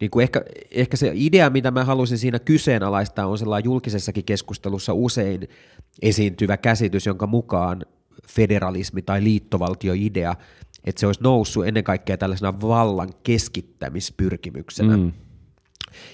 [0.00, 4.92] niin kuin ehkä, ehkä se idea, mitä mä halusin siinä kyseenalaistaa, on sellainen julkisessakin keskustelussa
[4.94, 5.48] usein
[6.02, 7.86] esiintyvä käsitys, jonka mukaan
[8.28, 10.34] federalismi tai liittovaltioidea,
[10.84, 14.96] että se olisi noussut ennen kaikkea tällaisena vallan keskittämispyrkimyksenä.
[14.96, 15.12] Mm.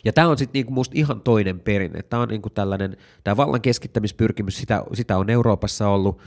[0.05, 2.03] Ja tämä on sitten niinku musta ihan toinen perinne.
[2.03, 6.21] Tämä on niinku tällainen, tämä vallan keskittämispyrkimys, sitä, sitä on Euroopassa ollut,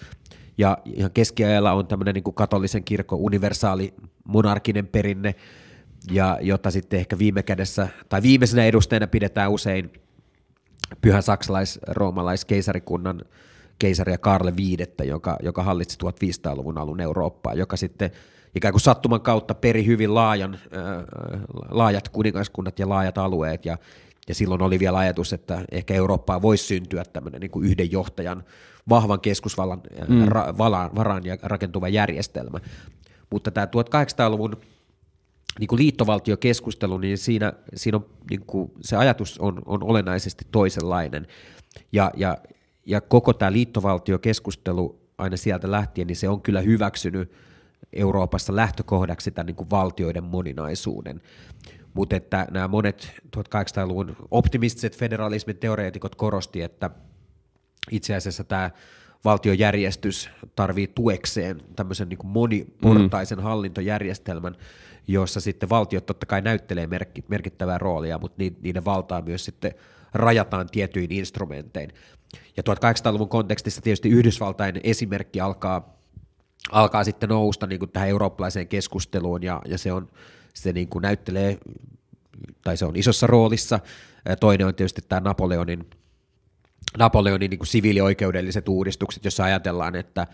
[0.58, 3.94] ja ihan keskiajalla on tämmöinen niinku katolisen kirkon universaali
[4.24, 5.36] monarkinen perinne,
[6.12, 9.92] ja jota sitten ehkä viime kädessä, tai viimeisenä edustajana pidetään usein
[11.02, 13.22] pyhän saksalais-roomalais-keisarikunnan
[13.80, 14.60] keisaria Karle V,
[15.04, 18.12] joka, joka hallitsi 1500-luvun alun Eurooppaa, joka sitten
[18.56, 20.60] ikään kuin sattuman kautta peri hyvin laajan, äh,
[21.70, 23.78] laajat kuningaskunnat ja laajat alueet, ja,
[24.28, 28.44] ja silloin oli vielä ajatus, että ehkä Eurooppaa voisi syntyä tämmöinen niin kuin yhden johtajan
[28.90, 30.28] vahvan keskusvallan mm.
[30.28, 32.60] ra, valan, varaan ja rakentuva järjestelmä.
[33.30, 34.58] Mutta tämä 1800-luvun
[35.60, 41.28] niin kuin liittovaltiokeskustelu, niin siinä, siinä on, niin kuin, se ajatus on, on olennaisesti toisenlainen.
[41.92, 42.38] Ja, ja,
[42.86, 47.32] ja koko tämä liittovaltiokeskustelu aina sieltä lähtien, niin se on kyllä hyväksynyt
[47.94, 51.22] Euroopassa lähtökohdaksi tämän niin kuin valtioiden moninaisuuden.
[51.94, 56.90] Mutta että nämä monet 1800-luvun optimistiset federalismin teoreetikot korosti, että
[57.92, 58.72] itse asiassa tämä
[59.26, 63.44] valtiojärjestys tarvii tuekseen tämmöisen niin kuin moniportaisen mm.
[63.44, 64.56] hallintojärjestelmän,
[65.08, 66.88] jossa sitten valtiot totta kai näyttelee
[67.28, 69.72] merkittävää roolia, mutta niiden valtaa myös sitten
[70.14, 71.94] rajataan tietyin instrumentein.
[72.58, 75.98] Ja 1800-luvun kontekstissa tietysti Yhdysvaltain esimerkki alkaa,
[76.72, 80.10] alkaa sitten nousta niin kuin tähän eurooppalaiseen keskusteluun, ja, ja se, on,
[80.54, 81.58] se niin kuin näyttelee,
[82.64, 83.80] tai se on isossa roolissa.
[84.40, 85.90] Toinen on tietysti tämä Napoleonin,
[86.98, 90.28] Napoleonin niin kuin siviilioikeudelliset uudistukset, jossa ajatellaan, että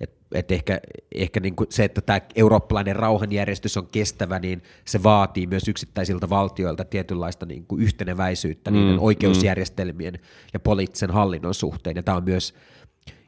[0.00, 0.80] et, et ehkä,
[1.14, 6.30] ehkä niin kuin se, että tämä eurooppalainen rauhanjärjestys on kestävä, niin se vaatii myös yksittäisiltä
[6.30, 10.20] valtioilta tietynlaista niin kuin yhteneväisyyttä mm, niiden oikeusjärjestelmien mm.
[10.52, 11.96] ja poliittisen hallinnon suhteen.
[11.96, 12.54] Ja tämä on myös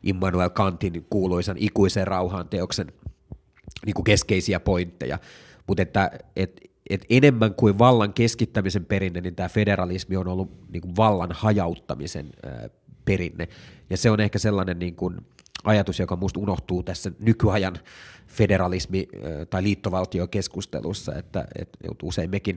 [0.02, 2.92] Immanuel Kantin kuuluisan ikuisen rauhan teoksen
[3.86, 5.18] niin kuin keskeisiä pointteja.
[5.66, 10.80] Mutta että et, et enemmän kuin vallan keskittämisen perinne, niin tämä federalismi on ollut niin
[10.80, 12.68] kuin vallan hajauttamisen ää,
[13.04, 13.48] perinne.
[13.90, 15.16] Ja se on ehkä sellainen niin kuin,
[15.64, 17.78] ajatus, joka minusta unohtuu tässä nykyajan
[18.26, 19.08] federalismi-
[19.50, 22.56] tai liittovaltiokeskustelussa, että, että usein mekin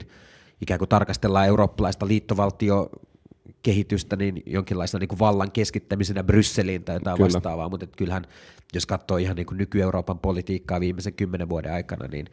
[0.60, 7.26] ikään kuin tarkastellaan eurooppalaista liittovaltiokehitystä niin jonkinlaisena niin kuin vallan keskittämisenä Brysseliin tai jotain Kyllä.
[7.26, 8.26] vastaavaa, mutta että kyllähän
[8.74, 12.26] jos katsoo ihan niin kuin nyky-Euroopan politiikkaa viimeisen kymmenen vuoden aikana, niin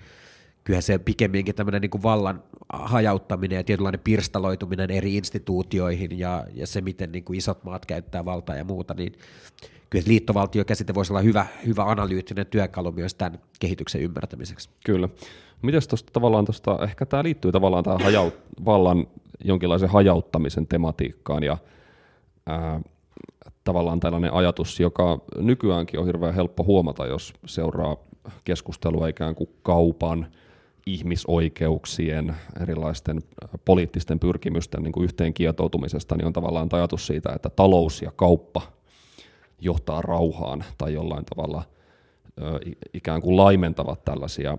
[0.64, 6.68] kyllähän se pikemminkin tämmöinen niin kuin vallan hajauttaminen ja tietynlainen pirstaloituminen eri instituutioihin ja, ja
[6.68, 9.14] se, miten niin kuin isot maat käyttää valtaa ja muuta, niin
[9.92, 14.70] kyllä liittovaltiokäsite voisi olla hyvä, hyvä analyyttinen työkalu myös tämän kehityksen ymmärtämiseksi.
[14.86, 15.10] Kyllä.
[15.62, 18.34] Miten tuosta tavallaan tuosta, ehkä tämä liittyy tavallaan tähän hajaut,
[18.66, 19.08] vallan
[19.44, 21.58] jonkinlaisen hajauttamisen tematiikkaan ja
[22.46, 22.82] ää,
[23.64, 27.98] tavallaan tällainen ajatus, joka nykyäänkin on hirveän helppo huomata, jos seuraa
[28.44, 30.28] keskustelua ikään kuin kaupan,
[30.86, 33.22] ihmisoikeuksien, erilaisten
[33.66, 38.62] poliittisten pyrkimysten niin kuin yhteen kietoutumisesta, niin on tavallaan ajatus siitä, että talous ja kauppa
[39.62, 41.64] johtaa rauhaan tai jollain tavalla
[42.94, 44.58] ikään kuin laimentavat tällaisia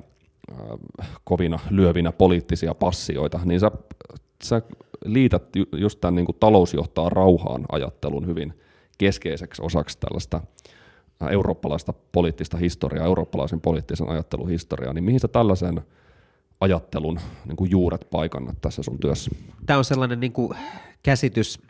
[1.24, 3.70] kovina lyövinä poliittisia passioita, niin sä,
[4.44, 4.62] sä
[5.04, 5.42] liität
[5.76, 8.54] just tämän niin kuin talous johtaa rauhaan ajattelun hyvin
[8.98, 10.40] keskeiseksi osaksi tällaista
[11.30, 15.80] eurooppalaista poliittista historiaa, eurooppalaisen poliittisen ajattelun historiaa, niin mihin sä tällaisen
[16.60, 19.30] ajattelun niin kuin juuret paikannat tässä sun työssä?
[19.66, 20.58] Tämä on sellainen niin kuin
[21.02, 21.60] käsitys,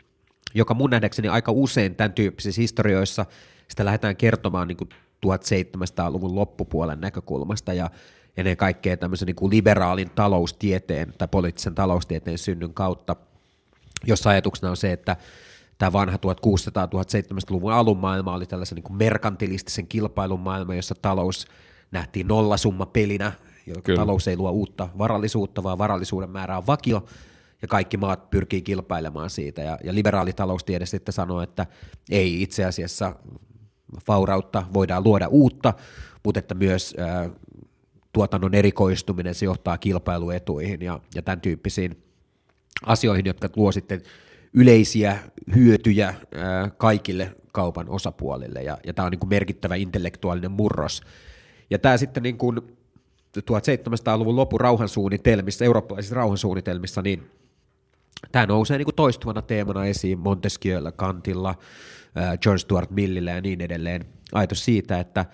[0.53, 3.25] joka mun nähdäkseni aika usein tämän tyyppisissä historioissa
[3.67, 4.89] sitä lähdetään kertomaan niin kuin
[5.25, 7.89] 1700-luvun loppupuolen näkökulmasta ja
[8.37, 13.15] ennen kaikkea tämmöisen niin kuin liberaalin taloustieteen tai poliittisen taloustieteen synnyn kautta,
[14.03, 15.15] jossa ajatuksena on se, että
[15.77, 21.47] tämä vanha 1600-1700-luvun alun maailma oli tällaisen niin kuin merkantilistisen kilpailun maailma, jossa talous
[21.91, 23.31] nähtiin nollasumma pelinä,
[23.67, 27.05] joka talous ei luo uutta varallisuutta, vaan varallisuuden määrä on vakio,
[27.63, 29.61] ja kaikki maat pyrkii kilpailemaan siitä.
[29.61, 31.65] Ja, ja liberaali taloustiede sitten sanoo, että
[32.11, 33.15] ei itse asiassa
[34.07, 35.73] vaurautta voidaan luoda uutta,
[36.23, 37.29] mutta että myös ää,
[38.13, 42.03] tuotannon erikoistuminen se johtaa kilpailuetuihin ja, ja tämän tyyppisiin
[42.85, 44.01] asioihin, jotka luo sitten
[44.53, 45.19] yleisiä
[45.55, 48.63] hyötyjä ää, kaikille kaupan osapuolille.
[48.63, 51.01] Ja, ja tämä on niin kuin merkittävä intellektuaalinen murros.
[51.69, 52.59] Ja tämä sitten niin kuin
[53.39, 57.31] 1700-luvun lopun rauhansuunnitelmissa, eurooppalaisissa rauhansuunnitelmissa, niin
[58.31, 61.55] Tämä nousee niin kuin toistuvana teemana esiin Montesquieulla, Kantilla,
[62.45, 64.05] John Stuart Millillä ja niin edelleen.
[64.33, 65.25] Ajatus siitä, että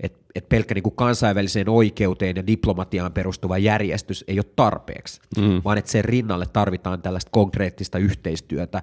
[0.00, 5.60] et, et pelkkä niin kuin kansainväliseen oikeuteen ja diplomatiaan perustuva järjestys ei ole tarpeeksi, mm.
[5.64, 8.82] vaan että sen rinnalle tarvitaan tällaista konkreettista yhteistyötä,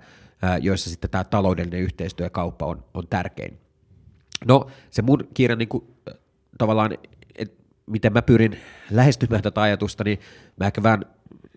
[0.62, 3.58] joissa sitten tämä taloudellinen yhteistyö ja kauppa on, on tärkein.
[4.46, 5.84] No se mun kirjan niin kuin,
[6.58, 6.98] tavallaan,
[7.36, 8.58] että miten mä pyrin
[8.92, 10.20] lähestymään tätä ajatusta, niin
[10.60, 11.06] mä ehkä vähän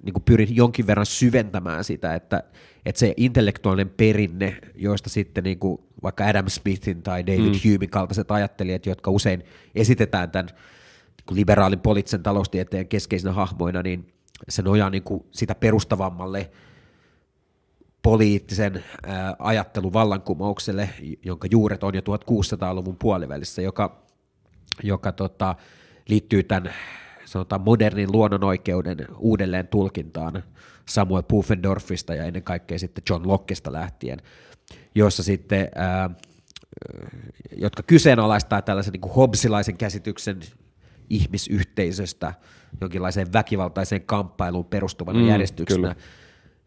[0.07, 2.43] niin kuin pyrin jonkin verran syventämään sitä, että,
[2.87, 7.73] että se intellektuaalinen perinne, joista sitten niin kuin vaikka Adam Smithin tai David mm.
[7.73, 9.43] Humein kaltaiset ajattelijat, jotka usein
[9.75, 14.13] esitetään tämän niin liberaalin poliittisen taloustieteen keskeisinä hahmoina, niin
[14.49, 16.51] se nojaa niin kuin sitä perustavammalle
[18.03, 20.89] poliittisen ää, ajattelun vallankumoukselle,
[21.25, 24.03] jonka juuret on jo 1600-luvun puolivälissä, joka,
[24.83, 25.55] joka tota,
[26.09, 26.75] liittyy tämän
[27.27, 30.43] sanotaan modernin luonnonoikeuden uudelleen tulkintaan
[30.89, 34.19] Samuel Pufendorfista ja ennen kaikkea sitten John Lockesta lähtien,
[34.95, 36.11] jossa sitten, ää,
[37.57, 40.41] jotka kyseenalaistaa tällaisen niin kuin Hobbesilaisen käsityksen
[41.11, 42.35] ihmisyhteisöstä
[42.81, 46.07] jonkinlaiseen väkivaltaiseen kamppailuun perustuvana mm, järjestyksenä, kyllä.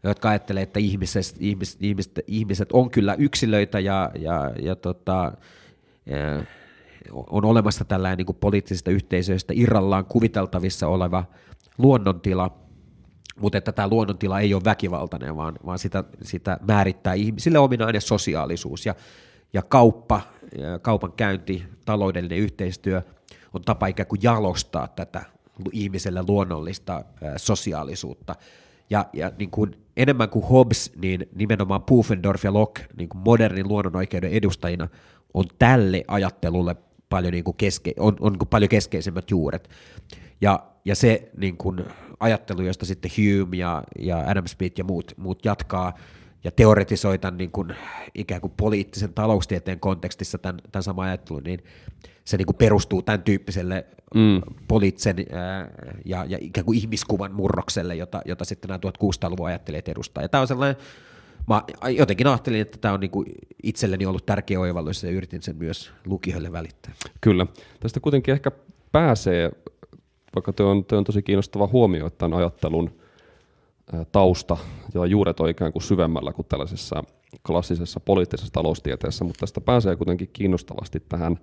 [0.02, 5.32] jotka ajattelee, että ihmiset, ihmiset, ihmiset, ihmiset on kyllä yksilöitä ja, ja, ja tota,
[6.06, 6.44] ja,
[7.12, 11.24] on olemassa tällainen niin kuin poliittisista yhteisöistä irrallaan kuviteltavissa oleva
[11.78, 12.50] luonnontila,
[13.40, 18.86] mutta että tämä luonnontila ei ole väkivaltainen, vaan, vaan sitä, sitä määrittää ihmisille ominainen sosiaalisuus
[18.86, 18.94] ja,
[19.52, 20.20] ja kauppa,
[20.82, 23.02] kaupan käynti, taloudellinen yhteistyö
[23.54, 25.22] on tapa ikään kuin jalostaa tätä
[25.72, 27.04] ihmiselle luonnollista
[27.36, 28.34] sosiaalisuutta.
[28.90, 33.68] Ja, ja niin kuin enemmän kuin Hobbes, niin nimenomaan Pufendorf ja Locke niin kuin modernin
[33.68, 34.88] luonnonoikeuden edustajina
[35.34, 36.76] on tälle ajattelulle
[37.10, 39.70] paljon, niin kuin keske, on, on niin kuin paljon keskeisemmät juuret.
[40.40, 41.84] Ja, ja se niin kuin
[42.20, 45.94] ajattelu, josta sitten Hume ja, ja Adam Smith ja muut, muut jatkaa
[46.44, 47.74] ja teoretisoi tämän niin kuin,
[48.14, 51.64] ikään kuin poliittisen taloustieteen kontekstissa tämän, tämän saman ajattelun, niin
[52.24, 54.40] se niin kuin perustuu tämän tyyppiselle mm.
[54.68, 55.68] poliittisen ää,
[56.04, 60.22] ja, ja ikään kuin ihmiskuvan murrokselle, jota, jota sitten nämä 1600-luvun ajattelijat edustaa.
[60.22, 60.82] Ja tämä on sellainen,
[61.46, 61.62] mä
[61.96, 63.26] jotenkin ajattelin, että tämä on niin kuin
[63.62, 66.92] itselleni ollut tärkeä oivallus ja yritin sen myös lukijoille välittää.
[67.20, 67.46] Kyllä.
[67.80, 68.50] Tästä kuitenkin ehkä
[68.92, 69.50] pääsee,
[70.34, 72.90] vaikka tuo on, on tosi kiinnostava huomio, että tämän ajattelun
[74.12, 74.56] tausta
[74.94, 77.04] ja juuret on ikään kuin syvemmällä kuin tällaisessa
[77.46, 81.38] klassisessa poliittisessa taloustieteessä, mutta tästä pääsee kuitenkin kiinnostavasti tähän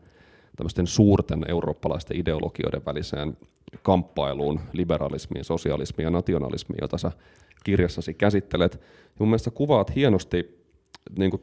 [0.56, 3.38] tämmöisten suurten eurooppalaisten ideologioiden väliseen
[3.82, 7.12] kamppailuun, liberalismiin, sosialismiin ja nationalismiin, jota sä
[7.64, 8.82] kirjassasi käsittelet.
[9.20, 10.64] Mun mielestä kuvaat hienosti,
[11.18, 11.42] niin kuin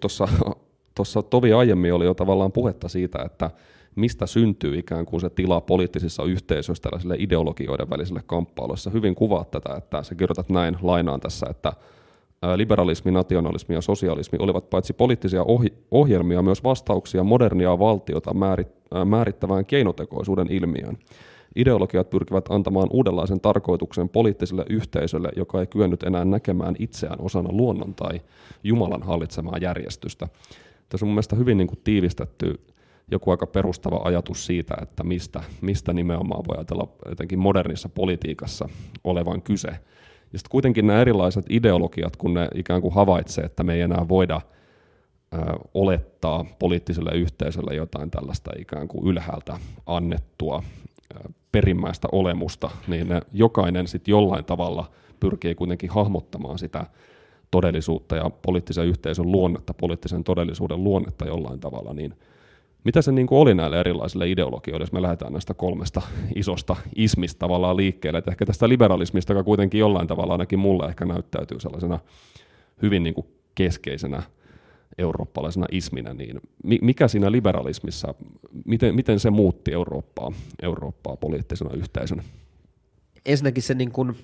[0.94, 3.50] tuossa tovi aiemmin oli jo tavallaan puhetta siitä, että
[3.96, 8.90] mistä syntyy ikään kuin se tila poliittisissa yhteisöissä tällaisille ideologioiden välisille kamppailuissa.
[8.90, 11.72] Hyvin kuvaat tätä, että sä kirjoitat näin, lainaan tässä, että
[12.56, 15.44] liberalismi, nationalismi ja sosialismi olivat paitsi poliittisia
[15.90, 18.32] ohjelmia myös vastauksia modernia valtiota
[19.04, 20.98] määrittävään keinotekoisuuden ilmiöön.
[21.56, 27.94] Ideologiat pyrkivät antamaan uudenlaisen tarkoituksen poliittiselle yhteisölle, joka ei kyennyt enää näkemään itseään osana luonnon
[27.94, 28.20] tai
[28.64, 30.28] Jumalan hallitsemaa järjestystä.
[30.88, 32.60] Tässä on mun mielestä hyvin niin kuin tiivistetty
[33.10, 38.68] joku aika perustava ajatus siitä, että mistä, mistä nimenomaan voi ajatella jotenkin modernissa politiikassa
[39.04, 39.68] olevan kyse.
[40.32, 44.08] Ja sitten kuitenkin nämä erilaiset ideologiat, kun ne ikään kuin havaitsee, että me ei enää
[44.08, 44.40] voida
[45.74, 50.62] olettaa poliittiselle yhteisölle jotain tällaista ikään kuin ylhäältä annettua
[51.54, 54.90] perimmäistä olemusta, niin ne jokainen sitten jollain tavalla
[55.20, 56.86] pyrkii kuitenkin hahmottamaan sitä
[57.50, 62.14] todellisuutta ja poliittisen yhteisön luonnetta, poliittisen todellisuuden luonnetta jollain tavalla, niin–
[62.84, 66.02] mitä se niin kuin oli näille erilaisille ideologioille, jos me lähdetään näistä kolmesta
[66.34, 71.04] isosta ismistä tavallaan liikkeelle, että ehkä tästä liberalismista, joka kuitenkin jollain tavalla ainakin mulle ehkä
[71.04, 71.98] näyttäytyy sellaisena
[72.82, 74.22] hyvin niin kuin keskeisenä
[74.98, 76.40] eurooppalaisena isminä, niin
[76.82, 78.14] mikä siinä liberalismissa,
[78.64, 82.22] miten, miten se muutti Eurooppaa, Eurooppaa poliittisena yhteisönä?
[83.26, 84.16] Ensinnäkin se niin kuin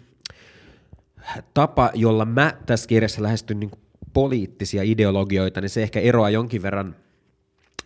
[1.55, 3.81] tapa, jolla mä tässä kirjassa lähestyn niin kuin
[4.13, 6.97] poliittisia ideologioita, niin se ehkä eroaa jonkin verran–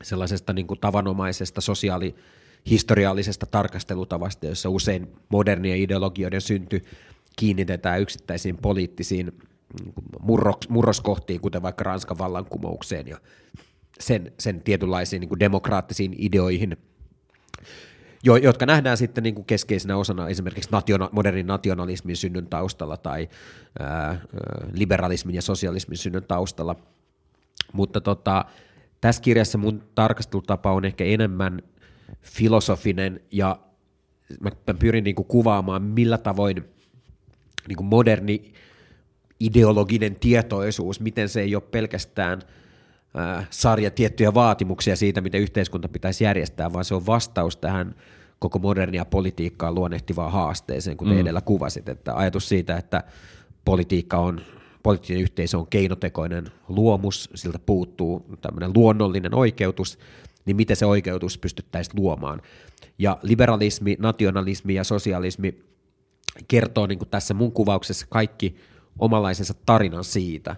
[0.04, 6.84] sellaisesta niin kuin tavanomaisesta sosiaalihistoriallisesta tarkastelutavasta, jossa usein modernien ideologioiden synty
[7.36, 9.32] kiinnitetään yksittäisiin poliittisiin
[9.84, 9.94] niin
[10.68, 13.18] murroskohtiin, kuten vaikka Ranskan vallankumoukseen ja
[14.00, 16.76] sen, sen tietynlaisiin niin kuin demokraattisiin ideoihin,
[18.24, 23.28] jo, jotka nähdään sitten niin kuin keskeisenä osana esimerkiksi nationa, modernin nationalismin synnyn taustalla tai
[23.78, 24.20] ää,
[24.72, 26.76] liberalismin ja sosialismin synnyn taustalla.
[27.72, 28.44] Mutta tota,
[29.00, 31.62] tässä kirjassa mun tarkastelutapa on ehkä enemmän
[32.22, 33.58] filosofinen ja
[34.40, 36.64] mä pyrin niin kuin kuvaamaan, millä tavoin
[37.68, 38.52] niin kuin moderni
[39.40, 42.42] ideologinen tietoisuus, miten se ei ole pelkästään
[43.18, 47.94] äh, sarja tiettyjä vaatimuksia siitä, miten yhteiskunta pitäisi järjestää, vaan se on vastaus tähän
[48.38, 51.20] koko modernia politiikkaa luonnehtivaan haasteeseen, kuten mm.
[51.20, 53.02] edellä kuvasit, että ajatus siitä, että
[53.64, 54.40] politiikka on
[54.82, 59.98] poliittinen yhteisö on keinotekoinen luomus, siltä puuttuu tämmöinen luonnollinen oikeutus,
[60.44, 62.42] niin miten se oikeutus pystyttäisiin luomaan.
[62.98, 65.64] Ja liberalismi, nationalismi ja sosialismi
[66.48, 68.56] kertoo niin kuin tässä mun kuvauksessa kaikki
[68.98, 70.56] omalaisensa tarinan siitä,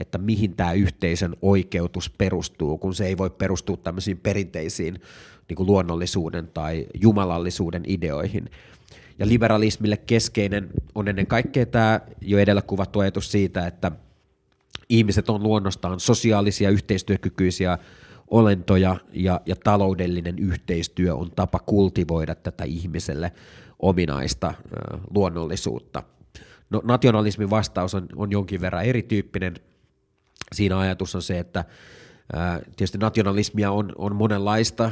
[0.00, 5.00] että mihin tämä yhteisön oikeutus perustuu, kun se ei voi perustua tämmöisiin perinteisiin
[5.48, 8.50] niin kuin luonnollisuuden tai jumalallisuuden ideoihin.
[9.18, 13.92] Ja liberalismille keskeinen on ennen kaikkea tämä jo edellä kuvattu ajatus siitä, että
[14.88, 17.78] ihmiset on luonnostaan sosiaalisia, yhteistyökykyisiä
[18.30, 23.32] olentoja ja, ja taloudellinen yhteistyö on tapa kultivoida tätä ihmiselle
[23.78, 24.54] ominaista
[25.14, 26.02] luonnollisuutta.
[26.70, 29.54] No, nationalismin vastaus on, on jonkin verran erityyppinen.
[30.54, 31.64] Siinä ajatus on se, että
[32.76, 34.90] Tietysti nationalismia on, on monenlaista,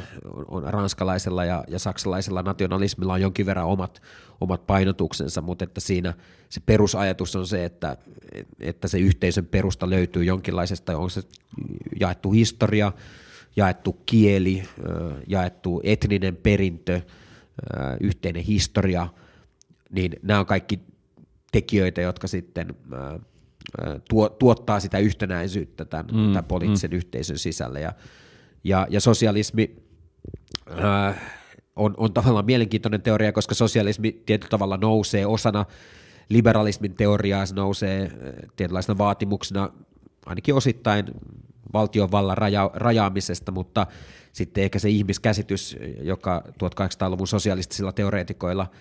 [0.49, 4.03] on ranskalaisella ja, ja saksalaisella nationalismilla on jonkin verran omat,
[4.41, 6.15] omat painotuksensa, mutta että siinä
[6.49, 7.97] se perusajatus on se, että,
[8.61, 11.23] että se yhteisön perusta löytyy jonkinlaisesta, on se
[12.01, 12.93] jaettu historia,
[13.57, 14.63] jaettu kieli,
[15.27, 17.01] jaettu etninen perintö,
[18.01, 19.09] yhteinen historia,
[19.91, 20.81] niin nämä on kaikki
[21.55, 22.75] tekijöitä, jotka sitten
[24.09, 26.97] tuo, tuottaa sitä yhtenäisyyttä tämän, mm, tämän poliittisen mm.
[26.97, 27.79] yhteisön sisällä.
[27.79, 27.93] Ja,
[28.65, 29.77] ja, ja sosialismi
[30.85, 31.21] äh,
[31.77, 35.65] on, on tavallaan mielenkiintoinen teoria, koska sosialismi tietyllä tavalla nousee osana
[36.29, 38.11] liberalismin teoriaa, se nousee
[38.57, 39.71] tietynlaisena vaatimuksena
[40.27, 41.05] ainakin osittain
[41.73, 43.87] valtiovallan raja, rajaamisesta, mutta
[44.33, 48.67] sitten ehkä se ihmiskäsitys, joka 1800-luvun sosialistisilla teoreetikoilla–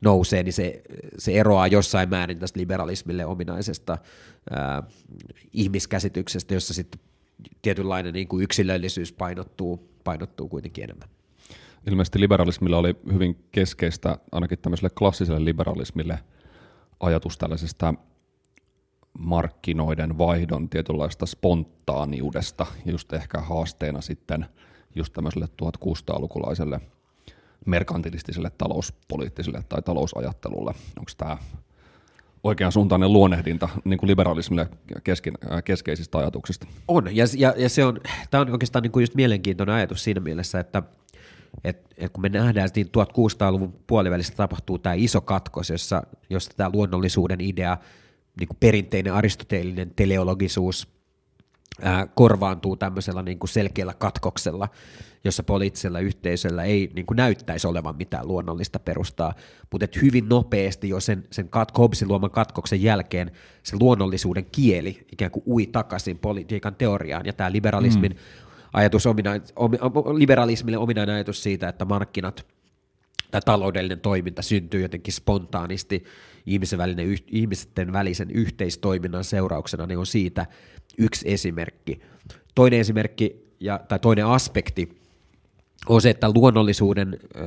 [0.00, 0.82] nousee, niin se,
[1.18, 3.98] se eroaa jossain määrin tästä liberalismille ominaisesta
[4.50, 4.82] ää,
[5.52, 7.00] ihmiskäsityksestä, jossa sitten
[7.62, 11.08] tietynlainen niin kuin yksilöllisyys painottuu, painottuu kuitenkin enemmän.
[11.86, 16.18] Ilmeisesti liberalismilla oli hyvin keskeistä, ainakin tämmöiselle klassiselle liberalismille,
[17.00, 17.94] ajatus tällaisesta
[19.18, 24.46] markkinoiden vaihdon tietynlaista spontaaniudesta, just ehkä haasteena sitten
[24.94, 26.80] just tämmöiselle 1600-lukulaiselle–
[27.66, 30.74] merkantilistiselle talouspoliittiselle tai talousajattelulle.
[30.98, 31.38] Onko tämä
[32.44, 34.68] oikean suuntainen luonnehdinta niin kuin liberalismille
[35.04, 36.66] keskin, äh, keskeisistä ajatuksista?
[36.88, 38.00] On, ja, ja, ja se on,
[38.30, 40.82] tämä on oikeastaan niin kuin just mielenkiintoinen ajatus siinä mielessä, että
[41.64, 46.50] et, et kun me nähdään, että niin 1600-luvun puolivälissä tapahtuu tämä iso katkos, jossa, jossa
[46.56, 47.78] tämä luonnollisuuden idea,
[48.40, 50.88] niin kuin perinteinen aristoteellinen teleologisuus
[51.82, 54.68] ää, korvaantuu tämmöisellä niin kuin selkeällä katkoksella,
[55.24, 59.34] jossa poliittisella yhteisöllä ei niin kuin näyttäisi olevan mitään luonnollista perustaa,
[59.70, 63.30] mutta että hyvin nopeasti jo sen, sen kat, Hobbesin luoman katkoksen jälkeen
[63.62, 68.18] se luonnollisuuden kieli ikään kuin ui takaisin politiikan teoriaan, ja tämä liberalismin mm.
[68.72, 69.70] ajatus, omina, om,
[70.14, 72.46] liberalismille ominainen ajatus siitä, että markkinat
[73.30, 76.04] tai taloudellinen toiminta syntyy jotenkin spontaanisti
[76.46, 80.46] ihmisen välinen, ihmisten välisen yhteistoiminnan seurauksena, niin on siitä
[80.98, 82.00] yksi esimerkki.
[82.54, 85.03] Toinen esimerkki ja, tai toinen aspekti
[85.88, 87.42] on se, että luonnollisuuden äh,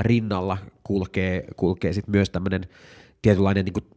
[0.00, 2.62] rinnalla kulkee, kulkee sit myös tämmöinen
[3.22, 3.90] tietynlainen niin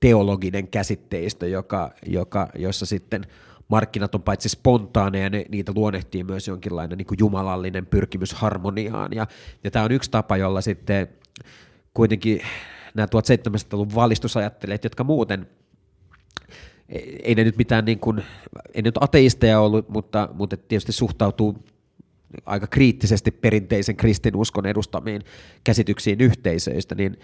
[0.00, 3.24] teologinen käsitteistö, joka, joka, jossa sitten
[3.68, 9.12] markkinat on paitsi spontaaneja, ne, niitä luonnehtii myös jonkinlainen niin kuin jumalallinen pyrkimys harmoniaan.
[9.12, 9.26] Ja,
[9.64, 11.08] ja tämä on yksi tapa, jolla sitten
[11.94, 12.40] kuitenkin
[12.94, 15.48] nämä 1700-luvun valistusajattelijat, jotka muuten
[17.22, 18.22] ei ne nyt mitään niin kuin,
[18.74, 21.64] ei nyt ateisteja ollut, mutta, mutta tietysti suhtautuu
[22.46, 25.22] aika kriittisesti perinteisen kristinuskon edustamiin
[25.64, 27.18] käsityksiin yhteisöistä, niin,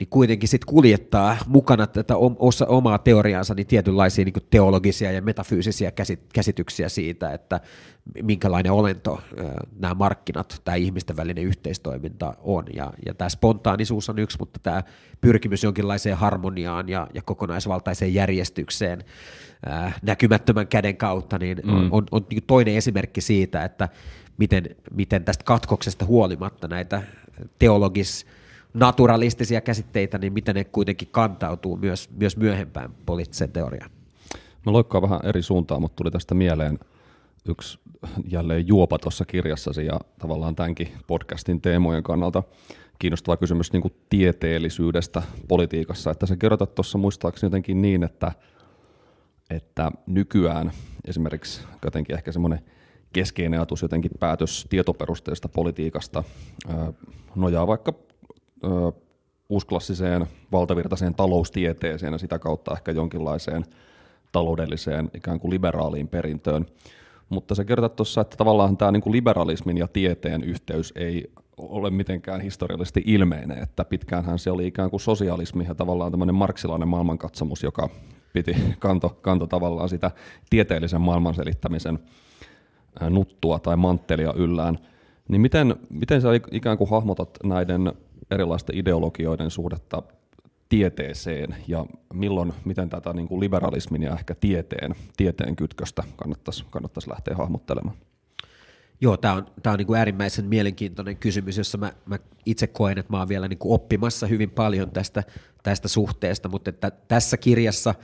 [0.00, 5.92] niin kuitenkin sitten kuljettaa mukana tätä osa, omaa teoriaansa niin tietynlaisia niin teologisia ja metafyysisiä
[6.32, 7.60] käsityksiä siitä, että
[8.22, 9.20] minkälainen olento
[9.78, 12.64] nämä markkinat, tämä ihmisten välinen yhteistoiminta on.
[12.74, 14.82] Ja, ja tämä spontaanisuus on yksi, mutta tämä
[15.20, 19.04] pyrkimys jonkinlaiseen harmoniaan ja, ja kokonaisvaltaiseen järjestykseen
[19.66, 21.72] ää, näkymättömän käden kautta, niin mm.
[21.74, 23.88] on, on, on niin toinen esimerkki siitä, että
[24.38, 27.02] miten, miten tästä katkoksesta huolimatta näitä
[27.58, 28.26] teologis
[28.74, 33.90] naturalistisia käsitteitä, niin miten ne kuitenkin kantautuu myös, myös myöhempään poliittiseen teoriaan.
[34.66, 36.78] Mä loikkaan vähän eri suuntaan, mutta tuli tästä mieleen
[37.48, 37.78] yksi
[38.30, 42.42] jälleen juopa tuossa kirjassasi ja tavallaan tämänkin podcastin teemojen kannalta
[42.98, 48.32] kiinnostava kysymys niin kuin tieteellisyydestä politiikassa, että sä kerrotat tuossa muistaakseni jotenkin niin, että,
[49.50, 50.72] että nykyään
[51.08, 52.60] esimerkiksi jotenkin ehkä semmoinen
[53.12, 56.24] keskeinen ajatus jotenkin päätös tietoperusteista politiikasta
[57.34, 57.94] nojaa vaikka
[59.48, 63.64] uusklassiseen valtavirtaiseen taloustieteeseen ja sitä kautta ehkä jonkinlaiseen
[64.32, 66.66] taloudelliseen ikään kuin liberaaliin perintöön.
[67.28, 71.90] Mutta se kertoo tuossa, että tavallaan tämä niin kuin liberalismin ja tieteen yhteys ei ole
[71.90, 77.62] mitenkään historiallisesti ilmeinen, että pitkäänhän se oli ikään kuin sosialismi ja tavallaan tämmöinen marksilainen maailmankatsomus,
[77.62, 77.88] joka
[78.32, 80.10] piti kanto, kanto tavallaan sitä
[80.50, 81.98] tieteellisen maailman selittämisen
[83.10, 84.78] nuttua tai manttelia yllään.
[85.28, 87.92] Niin miten, miten sä ikään kuin hahmotat näiden
[88.30, 90.02] erilaisten ideologioiden suhdetta
[90.68, 97.10] tieteeseen ja milloin, miten tätä niin kuin liberalismin ja ehkä tieteen, tieteen kytköstä kannattaisi, kannattaisi
[97.10, 97.96] lähteä hahmottelemaan?
[99.00, 102.98] Joo, tämä on, tää on niin kuin äärimmäisen mielenkiintoinen kysymys, jossa mä, mä itse koen,
[102.98, 105.22] että mä oon vielä niin kuin oppimassa hyvin paljon tästä,
[105.62, 107.94] tästä suhteesta, mutta että tässä kirjassa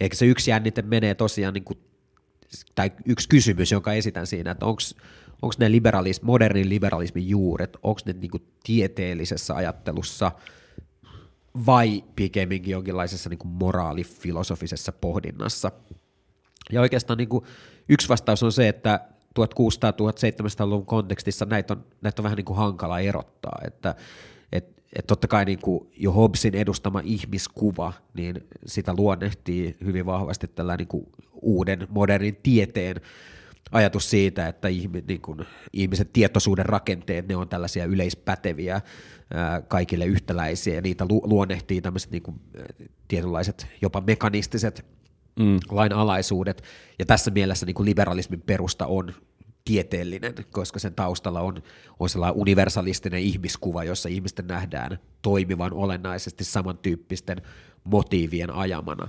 [0.00, 1.78] ehkä se yksi jännite menee tosiaan, niin kuin,
[2.74, 4.80] tai yksi kysymys, jonka esitän siinä, että onko
[5.42, 10.32] onko ne liberalis, modernin liberalismin juuret, onko ne niinku tieteellisessä ajattelussa
[11.66, 15.72] vai pikemminkin jonkinlaisessa niinku moraalifilosofisessa pohdinnassa.
[16.72, 17.44] Ja oikeastaan niin kuin
[17.88, 19.00] yksi vastaus on se, että
[19.40, 23.94] 1600-1700-luvun kontekstissa näitä on, näitä on vähän niin kuin hankala erottaa, että
[24.52, 30.48] et, et totta kai niin kuin jo Hobbesin edustama ihmiskuva, niin sitä luonnehtii hyvin vahvasti
[30.48, 31.06] tällä niin kuin
[31.42, 33.00] uuden modernin tieteen
[33.72, 34.68] ajatus siitä, että
[35.08, 38.80] niin kuin, ihmiset tietoisuuden rakenteet, ne on tällaisia yleispäteviä,
[39.68, 42.40] kaikille yhtäläisiä, ja niitä lu- luonnehtii tämmöiset niin kuin,
[43.08, 44.86] tietynlaiset jopa mekanistiset
[45.38, 45.58] mm.
[45.70, 46.62] lainalaisuudet,
[46.98, 49.14] ja tässä mielessä niin kuin liberalismin perusta on
[49.64, 51.62] tieteellinen, koska sen taustalla on,
[52.00, 57.42] on sellainen universalistinen ihmiskuva, jossa ihmisten nähdään toimivan olennaisesti samantyyppisten
[57.84, 59.08] motiivien ajamana.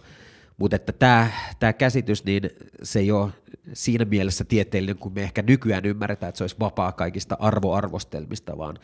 [0.58, 2.50] Mutta että tämä, tämä käsitys, niin
[2.84, 3.32] se ei ole
[3.74, 8.80] siinä mielessä tieteellinen, kun me ehkä nykyään ymmärretään, että se olisi vapaa kaikista arvoarvostelmista, vaan,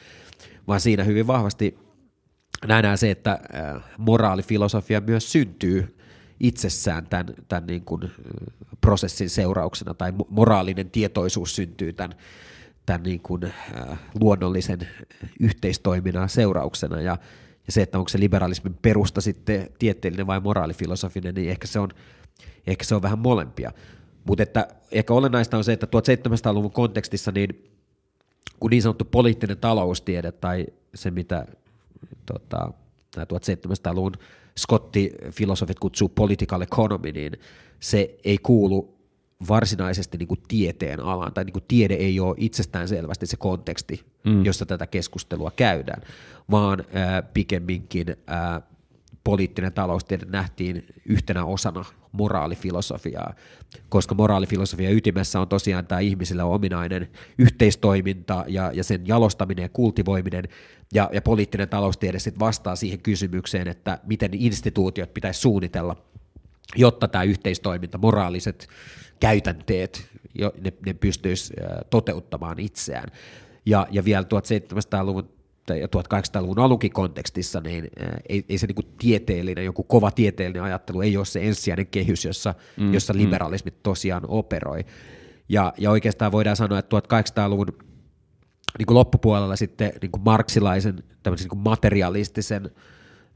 [0.67, 1.77] vaan siinä hyvin vahvasti
[2.67, 3.39] nähdään se, että
[3.97, 5.97] moraalifilosofia myös syntyy
[6.39, 8.11] itsessään tämän, tämän niin kuin
[8.81, 12.17] prosessin seurauksena, tai moraalinen tietoisuus syntyy tämän,
[12.85, 14.79] tämän niin kuin, äh, luonnollisen
[15.39, 17.17] yhteistoiminnan seurauksena, ja,
[17.67, 21.89] ja se, että onko se liberalismin perusta sitten tieteellinen vai moraalifilosofinen, niin ehkä se on,
[22.67, 23.71] ehkä se on vähän molempia.
[24.25, 24.43] Mutta
[24.91, 27.69] ehkä olennaista on se, että 1700-luvun kontekstissa niin
[28.59, 31.45] kun niin sanottu poliittinen taloustiede tai se, mitä
[32.25, 32.73] tota,
[33.17, 34.13] 1700-luvun
[34.57, 37.31] skottifilosofit kutsuu political economy, niin
[37.79, 38.97] se ei kuulu
[39.47, 44.05] varsinaisesti niin kuin tieteen alaan, tai niin kuin tiede ei ole itsestään selvästi se konteksti,
[44.23, 44.45] mm.
[44.45, 46.01] jossa tätä keskustelua käydään,
[46.51, 48.61] vaan ää, pikemminkin ää,
[49.23, 53.33] poliittinen taloustiede nähtiin yhtenä osana moraalifilosofiaa,
[53.89, 60.43] koska moraalifilosofia ytimessä on tosiaan tämä ihmisillä ominainen yhteistoiminta ja, ja sen jalostaminen ja kultivoiminen,
[60.93, 65.95] ja, ja poliittinen taloustiede sitten vastaa siihen kysymykseen, että miten instituutiot pitäisi suunnitella,
[66.75, 68.67] jotta tämä yhteistoiminta, moraaliset
[69.23, 70.09] käytänteet,
[70.61, 71.53] ne, ne pystyisi
[71.89, 73.09] toteuttamaan itseään.
[73.65, 75.29] Ja, ja vielä 1700-luvun
[75.69, 77.87] ja 1800-luvun alunkin kontekstissa, niin
[78.29, 82.55] ei, ei se niin tieteellinen, joku kova tieteellinen ajattelu ei ole se ensisijainen kehys, jossa,
[82.77, 83.19] mm, jossa mm.
[83.19, 83.77] liberalismi mm.
[83.83, 84.85] tosiaan operoi.
[85.49, 87.67] Ja, ja oikeastaan voidaan sanoa, että 1800-luvun
[88.77, 92.71] niin kuin loppupuolella sitten niin kuin marksilaisen, niin kuin materialistisen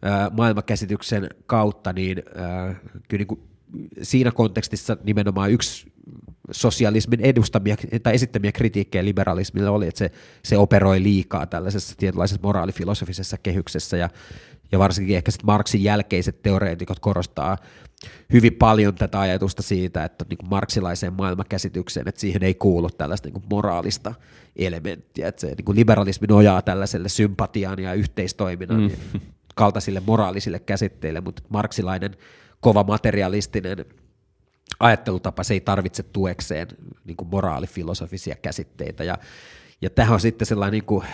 [0.02, 2.76] ää, maailmankäsityksen kautta, niin ää,
[3.08, 3.47] kyllä niin kuin
[4.02, 5.88] siinä kontekstissa nimenomaan yksi
[6.52, 10.12] sosialismin edustamia tai esittämiä kritiikkejä liberalismille oli, että se,
[10.44, 14.10] se operoi liikaa tällaisessa tietynlaisessa moraalifilosofisessa kehyksessä ja,
[14.72, 17.58] ja varsinkin ehkä sitten Marksin jälkeiset teoreetikot korostaa
[18.34, 23.28] hyvin paljon tätä ajatusta siitä, että niin kuin marksilaiseen maailmankäsitykseen, että siihen ei kuulu tällaista
[23.28, 24.14] niin kuin moraalista
[24.56, 29.22] elementtiä, että se niin kuin liberalismi nojaa tällaiselle sympatiaan ja yhteistoiminnan mm.
[29.56, 32.16] kaltaisille moraalisille käsitteille, mutta marksilainen
[32.60, 33.86] kova materialistinen
[34.80, 36.68] ajattelutapa, se ei tarvitse tuekseen
[37.06, 39.04] niin kuin moraalifilosofisia käsitteitä.
[39.04, 39.18] Ja,
[39.82, 41.06] ja tähän on sitten sellainen niin kuin,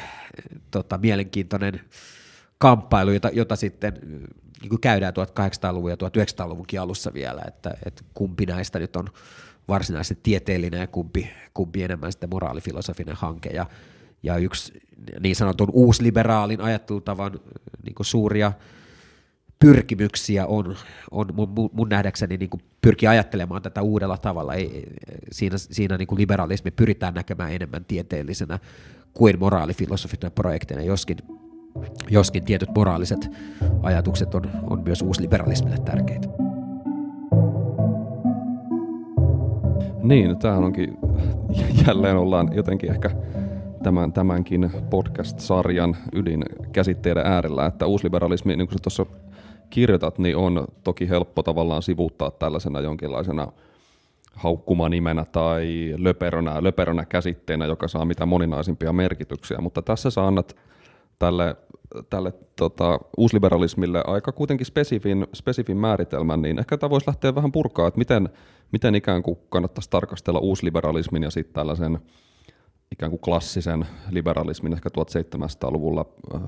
[0.72, 1.82] tota, mielenkiintoinen
[2.58, 3.94] kamppailu, jota, jota sitten
[4.62, 9.10] niin kuin käydään 1800-luvun ja 1900-luvunkin alussa vielä, että, että kumpi näistä nyt on
[9.68, 13.50] varsinaisesti tieteellinen ja kumpi, kumpi enemmän sitten moraalifilosofinen hanke.
[13.50, 13.66] Ja,
[14.24, 14.74] ja yksi
[15.20, 17.40] niin sanotun uusliberaalin ajattelutavan
[17.84, 18.52] niin kuin suuria
[19.64, 20.76] pyrkimyksiä on,
[21.12, 24.54] on mun, mun nähdäkseni niin kuin pyrkii ajattelemaan tätä uudella tavalla.
[24.54, 24.84] Ei,
[25.32, 28.60] siinä siinä niin kuin liberalismi pyritään näkemään enemmän tieteellisenä
[29.14, 31.18] kuin moraalifilosofina projekteina, joskin,
[32.10, 33.32] joskin tietyt moraaliset
[33.82, 36.28] ajatukset on, on myös uusliberalismille tärkeitä.
[40.04, 40.98] Niin, tämähän onkin,
[41.88, 43.10] jälleen ollaan jotenkin ehkä
[43.84, 49.06] tämän, tämänkin podcast-sarjan ydinkäsitteiden äärellä, että uusliberalismi, niin kuin tuossa
[49.70, 53.48] kirjoitat, niin on toki helppo tavallaan sivuuttaa tällaisena jonkinlaisena
[54.34, 60.56] haukkumanimenä tai löperönä, löperönä käsitteenä, joka saa mitä moninaisimpia merkityksiä, mutta tässä sä annat
[61.20, 61.56] tälle,
[62.10, 67.88] tälle tota, uusliberalismille aika kuitenkin spesifin, spesifin määritelmän, niin ehkä tämä voisi lähteä vähän purkaa,
[67.88, 68.30] että miten,
[68.72, 72.00] miten ikään kuin kannattaisi tarkastella uusliberalismin ja sitten tällaisen
[72.92, 76.06] ikään kuin klassisen liberalismin ehkä 1700-luvulla
[76.36, 76.42] äh,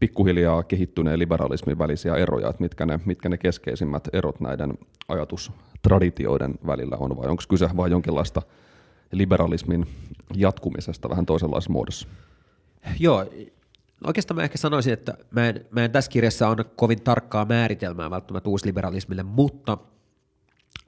[0.00, 6.96] pikkuhiljaa kehittyneen liberalismin välisiä eroja, että mitkä ne, mitkä ne keskeisimmät erot näiden ajatustraditioiden välillä
[6.96, 8.42] on, vai onko kyse vain jonkinlaista
[9.12, 9.86] liberalismin
[10.34, 12.08] jatkumisesta vähän toisenlaisessa muodossa?
[12.98, 13.26] Joo,
[14.06, 18.10] oikeastaan mä ehkä sanoisin, että mä en, mä en tässä kirjassa anna kovin tarkkaa määritelmää
[18.10, 19.78] välttämättä uusliberalismille, mutta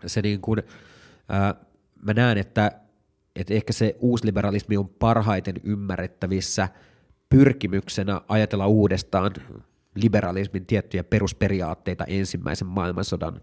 [0.06, 0.62] se niin kuin,
[1.32, 1.54] äh,
[2.02, 2.72] mä näen, että
[3.36, 6.68] että ehkä se uusliberalismi on parhaiten ymmärrettävissä
[7.34, 9.32] pyrkimyksenä ajatella uudestaan
[9.94, 13.40] liberalismin tiettyjä perusperiaatteita ensimmäisen maailmansodan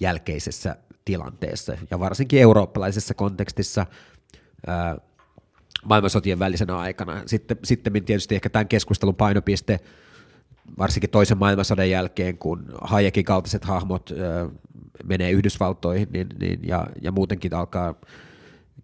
[0.00, 3.86] jälkeisessä tilanteessa, ja varsinkin eurooppalaisessa kontekstissa
[4.66, 4.96] ää,
[5.84, 7.22] maailmansotien välisenä aikana.
[7.26, 9.80] Sitten, sitten tietysti ehkä tämän keskustelun painopiste,
[10.78, 14.48] varsinkin toisen maailmansodan jälkeen, kun Hayekin kaltaiset hahmot ää,
[15.04, 17.94] menee Yhdysvaltoihin niin, niin, ja, ja muutenkin alkaa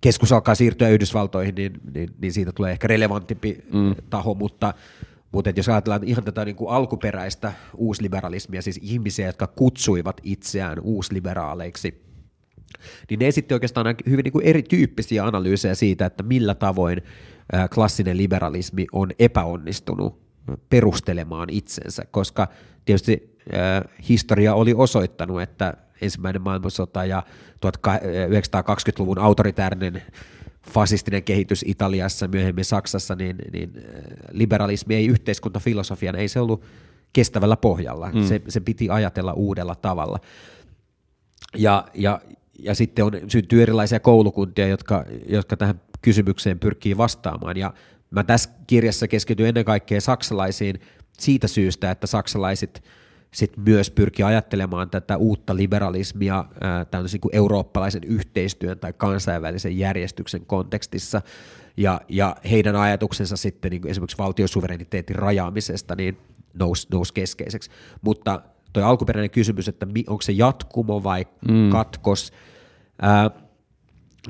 [0.04, 3.94] keskus alkaa siirtyä Yhdysvaltoihin, niin, niin, niin siitä tulee ehkä relevantimpi mm.
[4.10, 4.74] taho, mutta,
[5.32, 12.04] mutta jos ajatellaan ihan tätä niin kuin alkuperäistä uusliberalismia, siis ihmisiä, jotka kutsuivat itseään uusliberaaleiksi,
[13.10, 17.02] niin ne esitti oikeastaan hyvin niin kuin erityyppisiä analyysejä siitä, että millä tavoin
[17.74, 20.20] klassinen liberalismi on epäonnistunut
[20.70, 22.48] perustelemaan itsensä, koska
[22.84, 23.38] tietysti
[24.08, 27.22] historia oli osoittanut, että ensimmäinen maailmansota ja
[27.66, 30.02] 1920-luvun autoritäärinen
[30.72, 33.72] fasistinen kehitys Italiassa, myöhemmin Saksassa, niin, niin
[34.32, 36.64] liberalismi ei yhteiskuntafilosofiana, ei se ollut
[37.12, 38.10] kestävällä pohjalla.
[38.10, 38.24] Mm.
[38.24, 40.18] Se, se piti ajatella uudella tavalla.
[41.56, 42.20] Ja, ja,
[42.58, 47.56] ja sitten on, syntyy erilaisia koulukuntia, jotka, jotka tähän kysymykseen pyrkii vastaamaan.
[47.56, 47.74] Ja
[48.10, 50.80] mä tässä kirjassa keskityn ennen kaikkea saksalaisiin
[51.18, 52.82] siitä syystä, että saksalaiset–
[53.34, 56.44] sit myös pyrki ajattelemaan tätä uutta liberalismia
[56.90, 61.22] tämmöisen niin eurooppalaisen yhteistyön tai kansainvälisen järjestyksen kontekstissa,
[61.76, 66.18] ja, ja heidän ajatuksensa sitten niin esimerkiksi valtiosuvereniteetin rajaamisesta niin
[66.54, 67.70] nousi, nous keskeiseksi.
[68.02, 68.40] Mutta
[68.72, 71.70] tuo alkuperäinen kysymys, että onko se jatkumo vai mm.
[71.70, 72.32] katkos,
[73.02, 73.30] ää,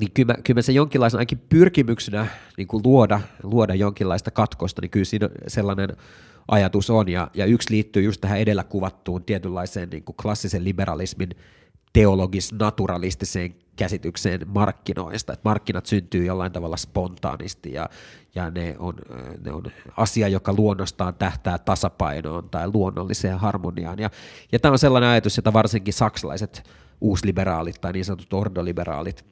[0.01, 2.27] niin kyllä, kyllä se jonkinlaisen ainakin pyrkimyksenä
[2.57, 5.89] niin kuin luoda, luoda jonkinlaista katkosta, niin kyllä siinä sellainen
[6.49, 11.31] ajatus on, ja, ja yksi liittyy just tähän edellä kuvattuun tietynlaiseen niin kuin klassisen liberalismin
[11.93, 17.89] teologis-naturalistiseen käsitykseen markkinoista, että markkinat syntyy jollain tavalla spontaanisti ja,
[18.35, 18.95] ja ne, on,
[19.45, 19.63] ne on
[19.97, 23.99] asia, joka luonnostaan tähtää tasapainoon tai luonnolliseen harmoniaan.
[23.99, 24.11] Ja,
[24.53, 26.71] ja tämä on sellainen ajatus, jota varsinkin saksalaiset
[27.01, 29.25] uusliberaalit tai niin sanotut ordoliberaalit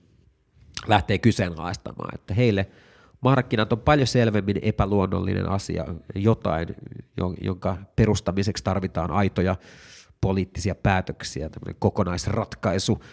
[0.88, 2.66] lähtee kyseenalaistamaan, että heille–
[3.22, 6.68] markkinat on paljon selvemmin epäluonnollinen asia, jotain,
[7.40, 9.56] jonka perustamiseksi tarvitaan aitoja
[10.20, 13.04] poliittisia päätöksiä, tämmöinen kokonaisratkaisu,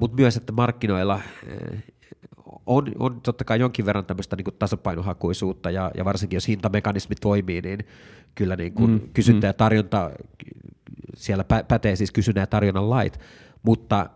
[0.00, 1.20] mutta myös, että markkinoilla
[2.66, 7.60] on, on totta kai jonkin verran tämmöistä niin tasapainohakuisuutta, ja, ja varsinkin jos hintamekanismi toimii,
[7.60, 7.78] niin
[8.34, 9.48] kyllä niin kuin mm, kysyntä mm.
[9.48, 10.10] ja tarjonta,
[11.16, 13.20] siellä pä, pätee siis kysynnän ja tarjonnan lait,
[13.62, 14.10] mutta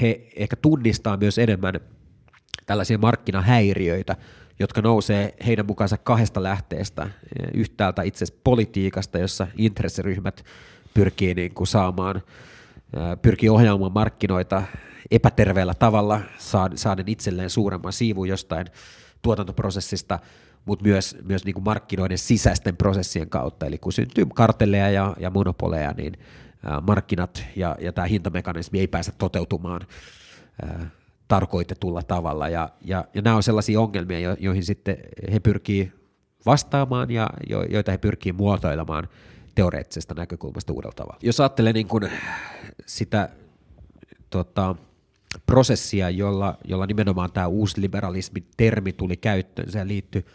[0.00, 1.74] he ehkä tunnistaa myös enemmän
[2.66, 4.16] tällaisia markkinahäiriöitä,
[4.60, 7.10] jotka nousee heidän mukaansa kahdesta lähteestä.
[7.54, 10.44] Yhtäältä itse politiikasta, jossa intressiryhmät
[10.94, 12.22] pyrkii niin kuin saamaan,
[13.22, 14.62] pyrkii ohjaamaan markkinoita
[15.10, 16.20] epäterveellä tavalla,
[16.74, 18.66] saaden itselleen suuremman siivun jostain
[19.22, 20.18] tuotantoprosessista,
[20.64, 23.66] mutta myös, myös niin kuin markkinoiden sisäisten prosessien kautta.
[23.66, 26.12] Eli kun syntyy kartelleja ja, ja monopoleja, niin
[26.82, 29.80] markkinat ja, ja tämä hintamekanismi ei pääse toteutumaan
[31.30, 32.48] tarkoitetulla tavalla.
[32.48, 34.96] Ja, ja, ja nämä on sellaisia ongelmia, joihin sitten
[35.32, 35.92] he pyrkii
[36.46, 39.08] vastaamaan ja jo, joita he pyrkii muotoilemaan
[39.54, 41.18] teoreettisesta näkökulmasta uudella tavalla.
[41.22, 42.10] Jos ajattelee niin kuin
[42.86, 43.28] sitä
[44.30, 44.74] tota,
[45.46, 50.26] prosessia, jolla, jolla nimenomaan tämä uusliberalismin termi tuli käyttöön, se liittyy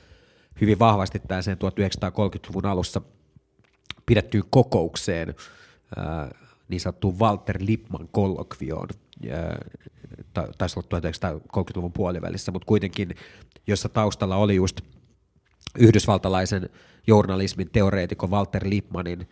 [0.61, 3.01] hyvin vahvasti sen 1930-luvun alussa
[4.05, 5.35] pidettyyn kokoukseen,
[6.67, 8.87] niin sanottuun Walter Lippmann kollokvioon,
[10.57, 13.15] taisi olla 1930-luvun puolivälissä, mutta kuitenkin,
[13.67, 14.81] jossa taustalla oli just
[15.79, 16.69] yhdysvaltalaisen
[17.07, 19.29] journalismin teoreetikon Walter Lippmannin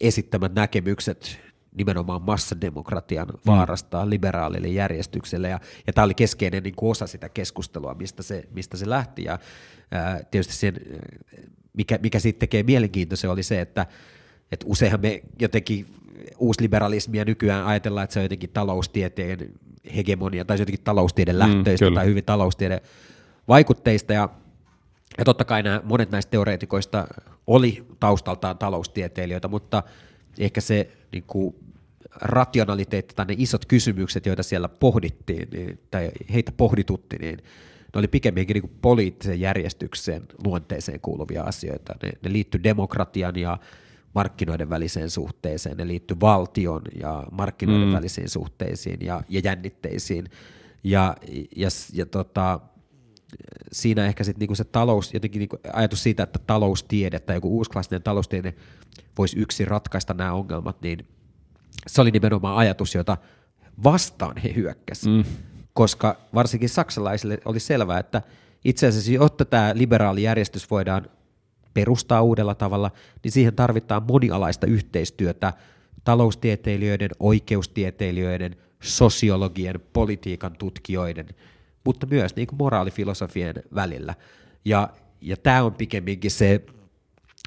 [0.00, 1.40] esittämät näkemykset
[1.74, 3.38] nimenomaan massademokratian mm.
[3.46, 4.10] vaarasta mm.
[4.10, 8.76] liberaalille järjestykselle, ja, ja tämä oli keskeinen niin kuin osa sitä keskustelua, mistä se, mistä
[8.76, 9.38] se lähti, ja
[9.90, 10.74] ää, tietysti sen,
[11.72, 13.86] mikä, mikä sitten tekee mielenkiintoisen oli se, että,
[14.52, 15.86] että useinhan me jotenkin
[16.38, 19.38] uusliberalismia nykyään ajatellaan, että se on jotenkin taloustieteen
[19.96, 22.80] hegemonia tai jotenkin taloustieden mm, lähtöistä mm, tai hyvin taloustieden
[23.48, 24.12] vaikutteista.
[24.12, 24.28] Ja,
[25.18, 27.06] ja totta kai nämä, monet näistä teoreetikoista
[27.46, 29.82] oli taustaltaan taloustieteilijöitä, mutta
[30.38, 31.54] ehkä se niin kuin,
[32.20, 37.36] rationaliteetti tai ne isot kysymykset, joita siellä pohdittiin niin, tai heitä pohditutti, niin
[37.94, 41.94] ne oli pikemminkin niin poliittisen järjestyksen luonteeseen kuuluvia asioita.
[42.02, 43.58] Ne, ne liittyi demokratian ja
[44.14, 47.94] markkinoiden väliseen suhteeseen, ne liittyy valtion ja markkinoiden mm.
[47.94, 50.24] välisiin suhteisiin ja, ja jännitteisiin.
[50.84, 51.16] Ja,
[51.56, 52.60] ja, ja tota,
[53.72, 58.02] siinä ehkä sitten niinku se talous, jotenkin niinku ajatus siitä, että taloustiede tai joku uusklassinen
[58.02, 58.54] taloustiede
[59.18, 61.06] voisi yksin ratkaista nämä ongelmat, niin
[61.86, 63.16] se oli nimenomaan ajatus, jota
[63.84, 65.26] vastaan he hyökkäsivät.
[65.26, 65.32] Mm.
[65.72, 68.22] Koska varsinkin saksalaisille oli selvää, että
[68.64, 71.06] itse asiassa jotta tämä liberaali järjestys voidaan
[71.74, 72.90] perustaa uudella tavalla,
[73.24, 75.52] niin siihen tarvitaan monialaista yhteistyötä
[76.04, 81.28] taloustieteilijöiden, oikeustieteilijöiden, sosiologien, politiikan tutkijoiden,
[81.84, 84.14] mutta myös niin kuin moraalifilosofien välillä.
[84.64, 84.88] Ja,
[85.20, 86.62] ja tämä on pikemminkin se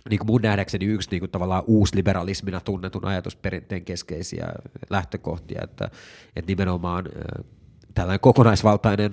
[0.09, 4.47] niin kuin mun nähdäkseni yksi niin kuin tavallaan uusliberalismina tunnetun ajatusperinteen keskeisiä
[4.89, 5.89] lähtökohtia, että,
[6.35, 7.05] että nimenomaan
[7.95, 9.11] tällainen kokonaisvaltainen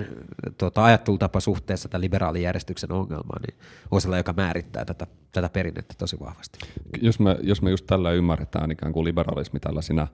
[0.58, 3.58] tuota, ajattelutapa suhteessa tämän liberaalijärjestyksen ongelmaan niin
[3.90, 6.58] on sellainen, joka määrittää tätä, tätä perinnettä tosi vahvasti.
[7.02, 10.08] Jos me, jos me just tällä ymmärretään ikään kuin liberalismi tällaisina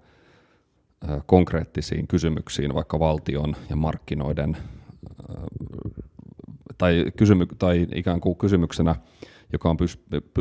[1.26, 4.56] konkreettisiin kysymyksiin, vaikka valtion ja markkinoiden,
[6.78, 8.96] tai, kysymy, tai ikään kuin kysymyksenä,
[9.52, 9.98] joka on, pys,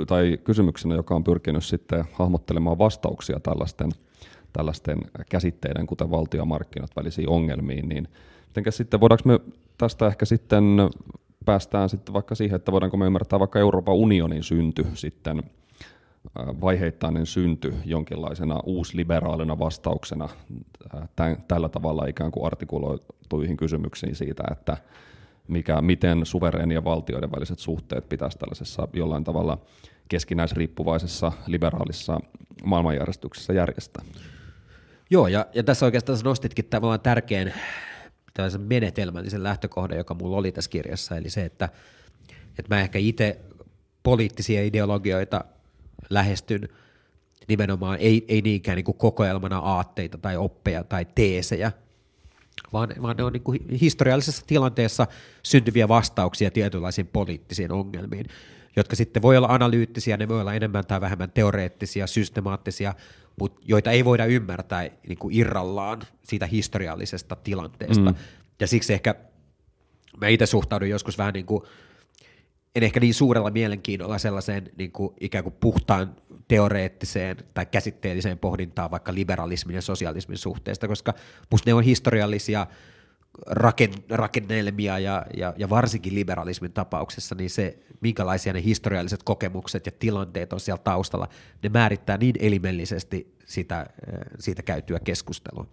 [0.07, 3.91] tai kysymyksenä, joka on pyrkinyt sitten hahmottelemaan vastauksia tällaisten,
[4.58, 4.97] tällaisten
[5.30, 8.08] käsitteiden, kuten valtio- ja markkinat välisiin ongelmiin, niin
[8.70, 9.39] sitten voidaanko me
[9.78, 10.64] tästä ehkä sitten
[11.45, 15.43] päästään sitten vaikka siihen, että voidaanko me ymmärtää vaikka Euroopan unionin synty sitten
[16.36, 20.30] vaiheittainen synty jonkinlaisena uusliberaalina vastauksena
[21.16, 24.78] tämän, tällä tavalla ikään kuin artikuloituihin kysymyksiin siitä, että
[25.47, 29.58] mikä, miten suvereenien valtioiden väliset suhteet pitäisi tällaisessa jollain tavalla
[30.10, 32.20] keskinäisriippuvaisessa liberaalissa
[32.64, 34.03] maailmanjärjestyksessä järjestää.
[35.10, 37.53] Joo, ja, ja tässä oikeastaan nostitkin tavallaan tärkeän
[38.34, 41.70] tällaisen menetelmällisen lähtökohdan, joka mulla oli tässä kirjassa, eli se, että,
[42.60, 43.39] että mä ehkä itse
[44.03, 45.43] poliittisia ideologioita
[46.10, 46.70] lähestyn
[47.47, 51.72] nimenomaan ei, ei niinkään niin kuin kokoelmana aatteita tai oppeja tai teesejä,
[52.74, 55.08] vaan, vaan ne on niin kuin historiallisessa tilanteessa
[55.43, 58.26] syntyviä vastauksia tietynlaisiin poliittisiin ongelmiin,
[58.78, 62.93] jotka sitten voi olla analyyttisiä, ne voi olla enemmän tai vähemmän teoreettisia, systemaattisia,
[63.39, 68.11] mutta joita ei voida ymmärtää niin kuin irrallaan siitä historiallisesta tilanteesta.
[68.11, 68.17] Mm.
[68.59, 69.15] Ja siksi ehkä
[70.21, 71.63] mä itse suhtaudun joskus vähän niin kuin
[72.75, 76.15] en ehkä niin suurella mielenkiinnolla sellaiseen niin kuin ikään kuin puhtaan
[76.47, 81.13] teoreettiseen tai käsitteelliseen pohdintaan vaikka liberalismin ja sosialismin suhteesta, koska
[81.51, 82.67] musta ne on historiallisia
[84.09, 90.53] rakennelmia ja, ja, ja varsinkin liberalismin tapauksessa, niin se, minkälaisia ne historialliset kokemukset ja tilanteet
[90.53, 91.27] on siellä taustalla,
[91.63, 93.85] ne määrittää niin elimellisesti sitä,
[94.39, 95.67] siitä käytyä keskustelua.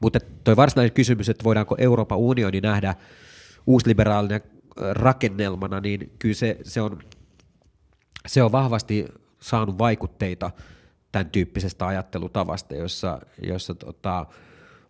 [0.00, 2.94] Mutta tuo varsinainen kysymys, että voidaanko Euroopan unioni nähdä
[3.66, 4.40] uusliberaalina
[4.76, 6.98] rakennelmana, niin kyllä se, se, on,
[8.26, 9.06] se on vahvasti
[9.40, 10.50] saanut vaikutteita
[11.12, 14.26] tämän tyyppisestä ajattelutavasta, jossa, jossa tota,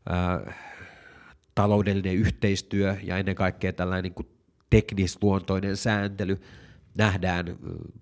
[0.09, 0.53] ää,
[1.55, 4.29] taloudellinen yhteistyö ja ennen kaikkea tällainen niin kuin
[4.71, 6.41] teknisluontoinen sääntely
[6.99, 7.57] nähdään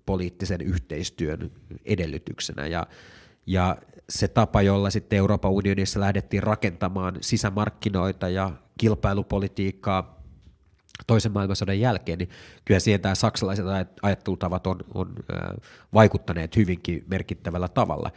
[0.05, 1.51] poliittisen yhteistyön
[1.85, 2.67] edellytyksenä.
[2.67, 2.87] Ja,
[3.45, 3.77] ja
[4.09, 10.21] se tapa, jolla sitten Euroopan unionissa lähdettiin rakentamaan sisämarkkinoita ja kilpailupolitiikkaa
[11.07, 12.29] toisen maailmansodan jälkeen, niin
[12.65, 13.65] kyllä siihen tämä saksalaiset
[14.01, 15.15] ajattelutavat on, on
[15.93, 18.11] vaikuttaneet hyvinkin merkittävällä tavalla.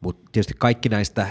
[0.00, 1.28] Mutta tietysti kaikki näistä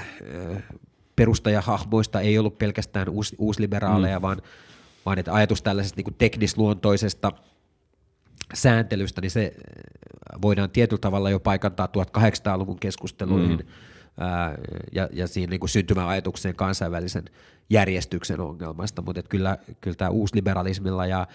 [1.16, 4.22] perustajahahmoista ei ollut pelkästään uus, uusliberaaleja, mm.
[4.22, 4.42] vaan,
[5.06, 7.32] vaan että ajatus tällaisesta niin teknisluontoisesta
[8.54, 9.54] sääntelystä, niin se
[10.42, 11.88] voidaan tietyllä tavalla jo paikantaa
[12.18, 13.66] 1800-luvun keskusteluihin mm.
[14.18, 14.56] ää,
[14.92, 17.26] ja, ja siinä niin kuin syntymäajatukseen kansainvälisen
[17.70, 21.28] järjestyksen ongelmasta, mutta kyllä, kyllä tämä uusliberalismilla ja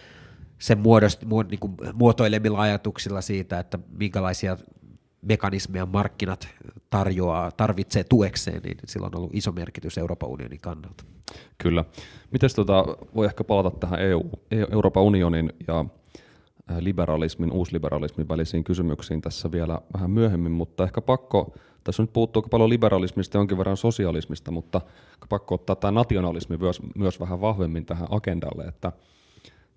[0.59, 4.57] sen muodost, muod, niin kuin muotoilemilla ajatuksilla siitä, että minkälaisia
[5.23, 6.49] mekanismeja markkinat
[6.91, 11.05] tarjoaa, tarvitsee tuekseen, niin sillä on ollut iso merkitys Euroopan unionin kannalta.
[11.59, 11.85] Kyllä.
[12.31, 14.23] Miten tota, voi ehkä palata tähän EU,
[14.73, 21.55] Euroopan unionin ja äh, liberalismin, uusliberalismin välisiin kysymyksiin tässä vielä vähän myöhemmin, mutta ehkä pakko
[21.85, 24.81] tässä nyt puuttuu paljon liberalismista ja jonkin verran sosialismista, mutta
[25.29, 28.93] pakko ottaa tämä nationalismi myös, myös vähän vahvemmin tähän agendalle, että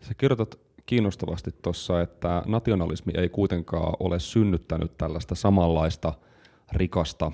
[0.02, 0.60] sä kirjoitat
[0.90, 6.14] kiinnostavasti tuossa, että nationalismi ei kuitenkaan ole synnyttänyt tällaista samanlaista
[6.72, 7.32] rikasta,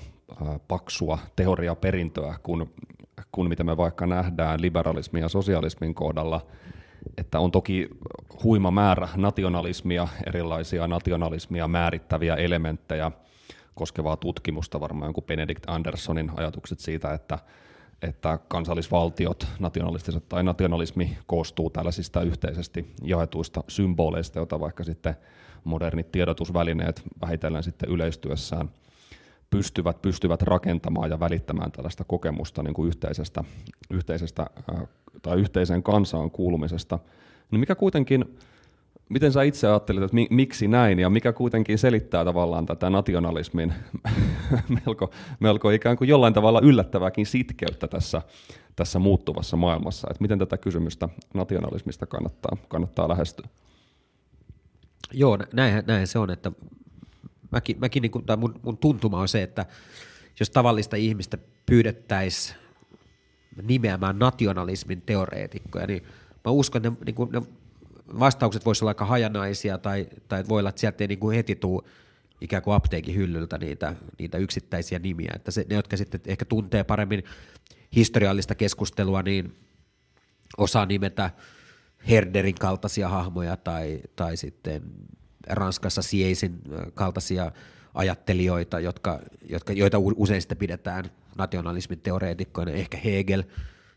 [0.67, 2.73] paksua teoriaperintöä kuin,
[3.31, 6.45] kuin mitä me vaikka nähdään liberalismin ja sosialismin kohdalla,
[7.17, 7.89] että on toki
[8.43, 13.11] huima määrä nationalismia, erilaisia nationalismia määrittäviä elementtejä–
[13.75, 17.39] koskevaa tutkimusta, varmaan jonkun Benedict Anderssonin ajatukset siitä, että,
[18.01, 25.15] että kansallisvaltiot, nationalistiset tai nationalismi koostuu tällaisista yhteisesti jaetuista symboleista, joita vaikka sitten
[25.63, 28.69] modernit tiedotusvälineet vähitellen sitten yleistyessään
[29.49, 33.43] pystyvät, pystyvät rakentamaan ja välittämään tällaista kokemusta niin kuin yhteisestä,
[33.89, 34.47] yhteisestä
[35.21, 36.99] tai yhteiseen kansaan kuulumisesta.
[37.51, 38.37] No mikä kuitenkin
[39.09, 43.73] Miten sä itse ajattelet, että miksi näin ja mikä kuitenkin selittää tavallaan tätä nationalismin
[44.85, 48.21] melko, melko ikään kuin jollain tavalla yllättävääkin sitkeyttä tässä,
[48.75, 50.07] tässä muuttuvassa maailmassa?
[50.11, 53.47] Että miten tätä kysymystä nationalismista kannattaa, kannattaa lähestyä?
[55.13, 56.51] Joo, näin, näin se on, että
[57.51, 59.65] mäkin, mäkin niin kuin, tai mun, mun tuntuma on se, että,
[60.39, 62.57] jos tavallista ihmistä pyydettäisiin
[63.63, 66.03] nimeämään nationalismin teoreetikkoja, niin
[66.45, 67.41] mä uskon, että ne, niin kuin, ne
[68.19, 71.55] vastaukset voisivat olla aika hajanaisia tai, tai voi olla, että sieltä ei niin kuin heti
[71.55, 71.83] tule
[72.41, 75.31] ikään kuin apteekin hyllyltä niitä, niitä yksittäisiä nimiä.
[75.35, 77.23] Että se, ne, jotka sitten ehkä tuntee paremmin
[77.95, 79.55] historiallista keskustelua, niin
[80.57, 81.29] osaa nimetä
[82.09, 84.81] Herderin kaltaisia hahmoja tai, tai sitten
[85.49, 86.61] Ranskassa Siesin
[86.93, 87.51] kaltaisia
[87.93, 91.05] ajattelijoita, jotka, jotka, joita usein sitten pidetään
[91.37, 93.43] nationalismin teoreetikkoina, ehkä Hegel,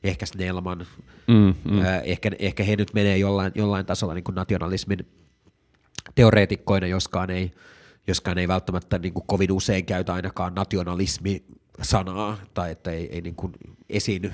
[0.05, 0.87] ehkä Snellman,
[1.27, 1.81] mm, mm.
[2.05, 4.99] ehkä, ehkä he nyt menee jollain, jollain tasolla niin kuin nationalismin
[6.15, 7.51] teoreetikkoina, joskaan ei,
[8.07, 13.35] joskaan ei välttämättä niin kuin kovin usein käytä ainakaan nationalismi-sanaa, tai että ei, ei niin
[13.35, 13.53] kuin
[13.91, 14.33] esiinny,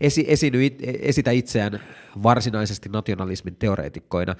[0.00, 1.80] esi, esiinny, esitä itseään
[2.22, 4.36] varsinaisesti nationalismin teoreetikkoina.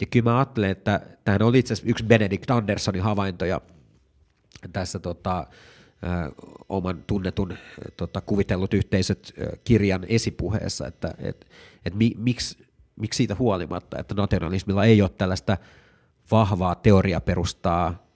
[0.00, 3.60] Ja kyllä mä ajattelen, että tämähän oli itse asiassa yksi Benedict Andersonin havaintoja
[4.72, 5.46] tässä tota,
[6.68, 7.56] oman tunnetun
[7.96, 9.34] tota, kuvitellut yhteisöt
[9.64, 11.46] kirjan esipuheessa, että et,
[11.84, 12.58] et mi, miksi,
[12.96, 15.56] miksi siitä huolimatta, että nationalismilla ei ole tällaista
[16.30, 18.06] vahvaa teoriaperustaa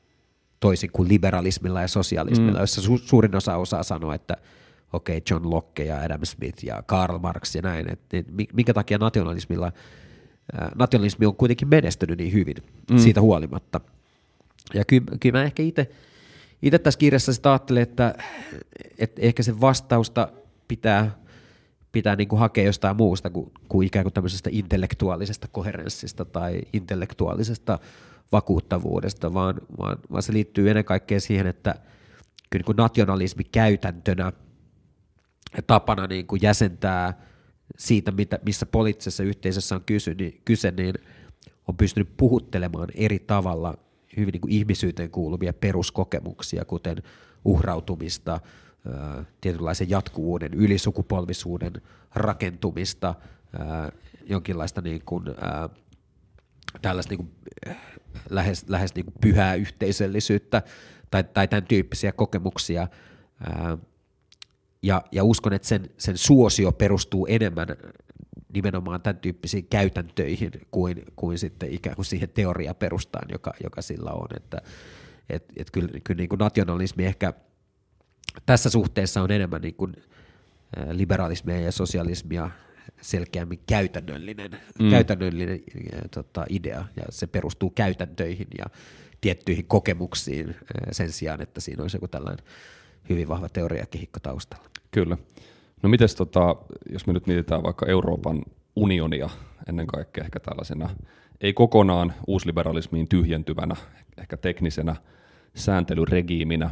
[0.61, 2.61] toisin kuin liberalismilla ja sosialismilla, mm.
[2.61, 4.37] jossa su, suurin osa osaa sanoa, että
[4.93, 8.75] okei, okay, John Locke ja Adam Smith ja Karl Marx ja näin, että et, minkä
[8.75, 9.73] takia nationalismilla,
[10.75, 12.57] nationalismi on kuitenkin menestynyt niin hyvin
[12.91, 12.99] mm.
[12.99, 13.81] siitä huolimatta.
[14.75, 15.91] Ja kyllä, kyllä mä ehkä itse
[16.65, 18.15] itse tässä kirjassa sitä ajattelen, että,
[18.99, 20.29] että ehkä se vastausta
[20.69, 21.19] pitää,
[21.93, 27.79] pitää niin kuin hakea jostain muusta kuin, kuin ikään kuin tämmöisestä intellektuaalisesta koherenssista tai intellektuaalisesta
[28.33, 31.75] vakuuttavuudesta, vaan, vaan, vaan se liittyy ennen kaikkea siihen, että
[32.51, 34.33] kyllä niin kuin nationalismi käytäntönä
[35.57, 37.21] ja tapana niin kuin jäsentää
[37.79, 40.95] siitä, mitä, missä poliittisessa yhteisössä on kysy, niin, kyse, niin
[41.69, 43.75] on pystynyt puhuttelemaan eri tavalla
[44.17, 47.03] hyvin niin kuin ihmisyyteen kuuluvia peruskokemuksia, kuten
[47.45, 48.41] uhrautumista,
[49.41, 51.73] tietynlaisen jatkuvuuden, ylisukupolvisuuden
[52.15, 53.15] rakentumista,
[54.27, 55.25] jonkinlaista niin kuin,
[56.83, 57.31] tällaista niin kuin,
[58.31, 60.63] lähes, lähes niin kuin pyhää yhteisöllisyyttä
[61.11, 62.89] tai, tai tämän tyyppisiä kokemuksia.
[64.83, 67.69] Ja, ja uskon, että sen, sen suosio perustuu enemmän
[68.55, 74.29] nimenomaan tämän tyyppisiin käytäntöihin kuin, kuin sitten ikään kuin siihen teoriaperustaan, joka, joka sillä on.
[74.37, 74.63] Että,
[75.31, 77.33] et, et kyllä, kyllä niin kuin nationalismi ehkä
[78.47, 79.97] tässä suhteessa on enemmän niin kuin
[80.93, 82.51] liberalismia ja sosialismia
[83.01, 84.91] selkeämmin käytännöllinen, mm.
[84.91, 85.61] käytännöllinen
[86.11, 88.65] tota, idea, ja se perustuu käytäntöihin ja
[89.21, 90.57] tiettyihin kokemuksiin
[90.93, 92.47] sen sijaan, että siinä olisi joku tällainen
[93.09, 94.65] hyvin vahva teoriakehikko taustalla.
[94.91, 95.17] Kyllä.
[95.85, 96.57] No mites tota,
[96.93, 98.43] jos me nyt mietitään vaikka Euroopan
[98.77, 99.31] unionia
[99.69, 100.91] ennen kaikkea ehkä tällaisena,
[101.41, 103.77] ei kokonaan uusliberalismiin tyhjentyvänä,
[104.19, 104.97] ehkä teknisenä
[105.55, 106.71] sääntelyregiiminä,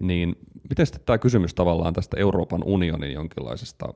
[0.00, 0.36] niin
[0.68, 3.94] miten sitten tämä kysymys tavallaan tästä Euroopan unionin jonkinlaisesta,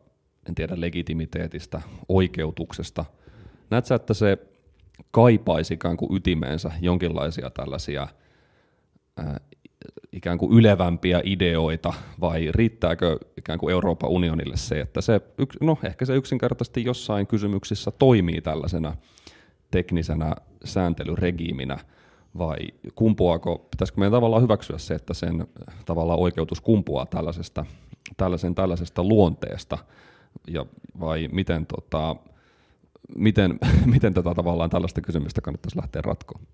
[0.49, 3.05] en tiedä, legitimiteetistä, oikeutuksesta,
[3.71, 4.39] näetkö että se
[5.11, 8.09] kaipaisi ikään kuin ytimeensä jonkinlaisia tällaisia
[10.17, 15.21] ikään kuin ylevämpiä ideoita, vai riittääkö ikään kuin Euroopan unionille se, että se,
[15.61, 18.97] no ehkä se yksinkertaisesti jossain kysymyksissä toimii tällaisena
[19.71, 21.79] teknisenä sääntelyregiiminä,
[22.39, 22.57] vai
[22.95, 25.47] kumpuaako, pitäisikö meidän tavallaan hyväksyä se, että sen
[25.87, 27.67] tavallaan oikeutus kumpuaa tällaisesta,
[28.17, 29.79] tällaisen, tällaisesta luonteesta,
[30.49, 30.67] ja,
[31.01, 32.17] vai miten, tota,
[33.17, 33.59] miten,
[33.95, 36.47] miten tätä tavallaan tällaista kysymystä kannattaisi lähteä ratkoon?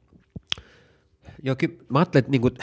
[1.43, 2.55] Joo, kyllä, mä ajattelen, että niin kuin,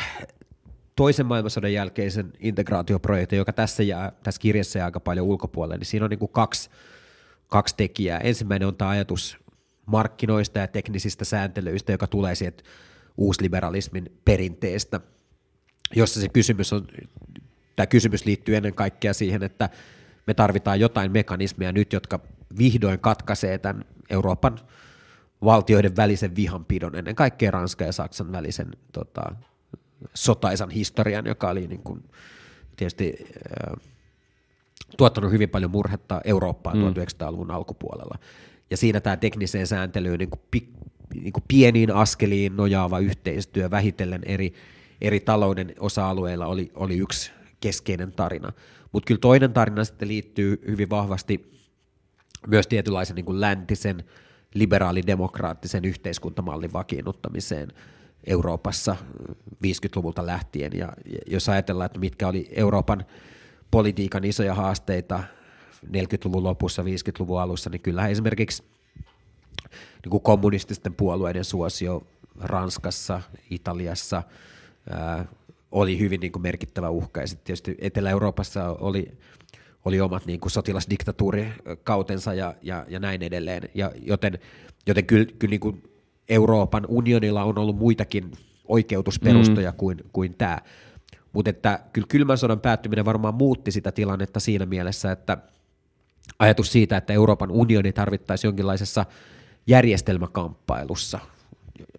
[1.00, 6.04] toisen maailmansodan jälkeisen integraatioprojektin, joka tässä, jää, tässä kirjassa jää aika paljon ulkopuolelle, niin siinä
[6.04, 6.70] on niin kuin kaksi,
[7.48, 8.20] kaksi tekijää.
[8.20, 9.38] Ensimmäinen on tämä ajatus
[9.86, 12.64] markkinoista ja teknisistä sääntelyistä, joka tulee sieltä
[13.18, 15.00] uusliberalismin perinteestä,
[15.96, 16.88] jossa se kysymys on,
[17.76, 19.70] tämä kysymys liittyy ennen kaikkea siihen, että
[20.28, 22.20] me tarvitaan jotain mekanismeja nyt, jotka
[22.58, 24.60] vihdoin katkaisee tämän Euroopan
[25.44, 29.36] valtioiden välisen vihanpidon, ennen kaikkea Ranska ja Saksan välisen tota,
[30.14, 32.04] sotaisan historian, joka oli niin kuin,
[32.76, 33.90] tietysti äh,
[34.98, 36.84] tuottanut hyvin paljon murhetta Eurooppaan mm.
[36.84, 38.20] 1900-luvun alkupuolella.
[38.70, 40.70] Ja siinä tämä tekniseen sääntelyyn niin kuin, pi,
[41.14, 44.54] niin kuin pieniin askeliin nojaava yhteistyö vähitellen eri,
[45.02, 48.52] eri talouden osa-alueilla oli, oli yksi keskeinen tarina.
[48.92, 51.52] Mutta kyllä toinen tarina sitten liittyy hyvin vahvasti
[52.48, 54.04] myös tietynlaisen niin kuin läntisen
[54.54, 57.68] liberaalidemokraattisen yhteiskuntamallin vakiinnuttamiseen–
[58.30, 58.96] Euroopassa
[59.54, 60.72] 50-luvulta lähtien.
[60.74, 60.94] Ja
[61.28, 63.06] jos ajatellaan, että mitkä oli Euroopan
[63.72, 65.24] politiikan isoja haasteita
[65.86, 68.64] 40-luvun lopussa, 50-luvun alussa, niin kyllähän esimerkiksi
[70.04, 72.08] niin kuin kommunististen puolueiden suosio
[72.40, 74.24] Ranskassa, Italiassa,
[75.72, 77.22] oli hyvin niin kuin merkittävä uhka.
[77.22, 79.18] Ja sitten tietysti Etelä-Euroopassa oli,
[79.86, 83.70] oli omat niin kuin sotilasdiktatuurikautensa ja, ja, ja näin edelleen.
[83.74, 84.40] Ja joten,
[84.88, 85.89] joten kyllä, kyllä niin kuin
[86.30, 88.32] Euroopan unionilla on ollut muitakin
[88.68, 89.78] oikeutusperustoja mm.
[89.78, 90.58] kuin, kuin tämä.
[91.34, 95.38] Mutta että kyllä kylmän sodan päättyminen varmaan muutti sitä tilannetta siinä mielessä, että
[96.40, 99.06] ajatus siitä, että Euroopan unioni tarvittaisi jonkinlaisessa
[99.68, 101.20] järjestelmäkamppailussa,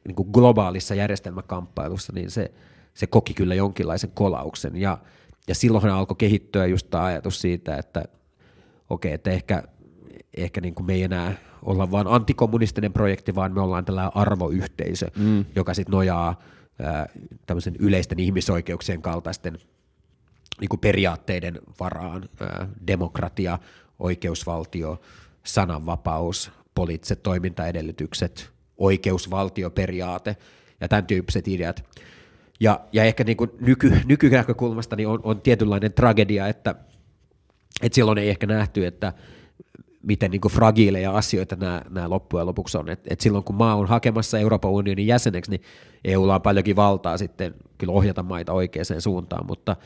[0.06, 2.52] niin kuin globaalissa järjestelmäkamppailussa, niin se,
[2.94, 4.76] se koki kyllä jonkinlaisen kolauksen.
[4.76, 4.98] Ja,
[5.48, 8.04] ja silloinhan alkoi kehittyä just tämä ajatus siitä, että
[8.90, 9.62] okei, okay, että ehkä,
[10.36, 15.06] ehkä niin kuin me ei enää olla vain antikommunistinen projekti, vaan me ollaan tällainen arvoyhteisö,
[15.16, 15.44] mm.
[15.54, 16.40] joka sitten nojaa
[17.46, 19.58] tämmöisen yleisten ihmisoikeuksien kaltaisten
[20.60, 22.28] niin kuin periaatteiden varaan,
[22.86, 23.58] demokratia,
[23.98, 25.00] oikeusvaltio,
[25.44, 30.36] sananvapaus, poliittiset toimintaedellytykset, oikeusvaltioperiaate
[30.80, 31.84] ja tämän tyyppiset ideat.
[32.60, 36.74] Ja, ja ehkä niin kuin nyky, nykynäkökulmasta niin on, on tietynlainen tragedia, että,
[37.82, 39.12] että silloin ei ehkä nähty, että
[40.02, 42.88] miten niin kuin fragiileja asioita nämä, nämä loppujen lopuksi on.
[42.88, 45.62] Et, et silloin kun maa on hakemassa Euroopan unionin jäseneksi, niin
[46.04, 49.76] EUlla on paljonkin valtaa sitten kyllä ohjata maita oikeaan suuntaan, mutta,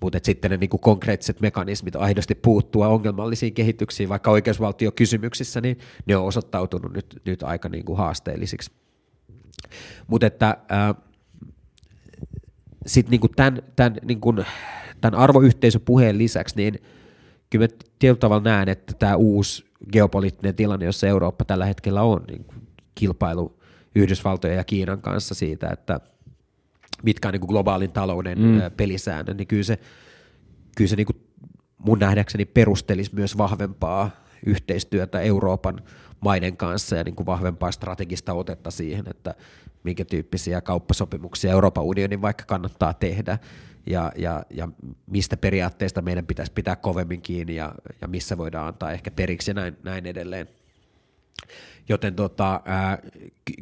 [0.00, 5.78] mutta et sitten ne niin kuin konkreettiset mekanismit aidosti puuttua ongelmallisiin kehityksiin, vaikka oikeusvaltiokysymyksissä, niin
[6.06, 8.70] ne on osoittautunut nyt, nyt aika niin kuin haasteellisiksi.
[10.06, 10.58] Mutta että
[12.86, 14.20] sitten niin tämän, tämän, niin
[15.00, 16.78] tämän arvoyhteisöpuheen lisäksi, niin
[17.50, 22.24] kyllä mä tietyllä tavalla näen, että tämä uusi geopoliittinen tilanne, jossa Eurooppa tällä hetkellä on,
[22.28, 22.46] niin
[22.94, 23.58] kilpailu
[23.94, 26.00] Yhdysvaltojen ja Kiinan kanssa siitä, että
[27.02, 28.60] mitkä on niin kuin globaalin talouden mm.
[28.76, 29.78] pelisäännöt, niin kyllä se,
[30.76, 31.26] kyllä se niin kuin
[31.78, 34.10] mun nähdäkseni perustelisi myös vahvempaa
[34.46, 35.80] yhteistyötä Euroopan
[36.20, 39.34] maiden kanssa ja niin kuin vahvempaa strategista otetta siihen, että
[39.84, 43.38] minkä tyyppisiä kauppasopimuksia Euroopan unionin vaikka kannattaa tehdä
[43.86, 44.68] ja, ja, ja
[45.06, 49.54] mistä periaatteista meidän pitäisi pitää kovemmin kiinni ja, ja missä voidaan antaa ehkä periksi ja
[49.54, 50.48] näin, näin edelleen.
[51.88, 52.98] Joten tota, ää,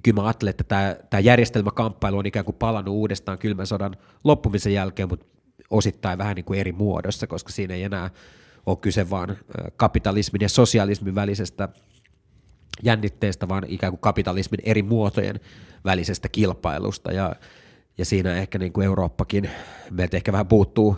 [0.03, 5.09] kyllä mä ajattelen, että tämä, järjestelmäkamppailu on ikään kuin palannut uudestaan kylmän sodan loppumisen jälkeen,
[5.09, 5.27] mutta
[5.71, 8.11] osittain vähän niin kuin eri muodossa, koska siinä ei enää
[8.67, 9.37] ole kyse vain
[9.77, 11.69] kapitalismin ja sosialismin välisestä
[12.83, 15.41] jännitteestä, vaan ikään kuin kapitalismin eri muotojen
[15.85, 17.13] välisestä kilpailusta.
[17.13, 17.37] Ja,
[17.99, 19.51] ja siinä ehkä niin kuin Eurooppakin,
[19.91, 20.97] meiltä ehkä vähän puuttuu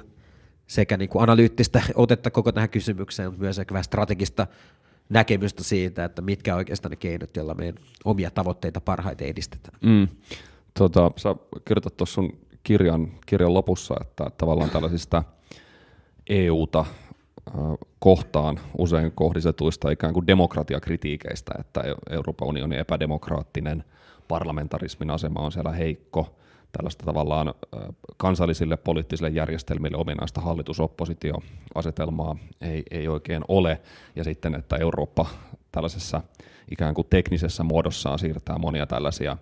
[0.67, 4.47] sekä niin kuin analyyttistä otetta koko tähän kysymykseen, mutta myös ehkä vähän strategista
[5.09, 7.75] näkemystä siitä, että mitkä oikeastaan ne keinot, joilla meidän
[8.05, 9.79] omia tavoitteita parhaiten edistetään.
[9.83, 10.09] Mm.
[10.79, 11.35] Tota, sä
[11.65, 15.23] kirjoitat tuossa sun kirjan, kirjan lopussa, että tavallaan tällaisista
[16.29, 16.85] EUta
[17.99, 23.85] kohtaan usein kohdistetuista ikään kuin demokratiakritiikeistä, että Euroopan unionin epädemokraattinen
[24.29, 26.37] parlamentarismin asema on siellä heikko,
[26.77, 27.55] tällaista tavallaan
[28.17, 33.81] kansallisille poliittisille järjestelmille ominaista hallitusoppositioasetelmaa ei, ei oikein ole,
[34.17, 35.27] ja sitten, että Eurooppa
[35.73, 36.23] tällaisessa
[36.71, 39.37] ikään kuin teknisessä muodossaan siirtää monia tällaisia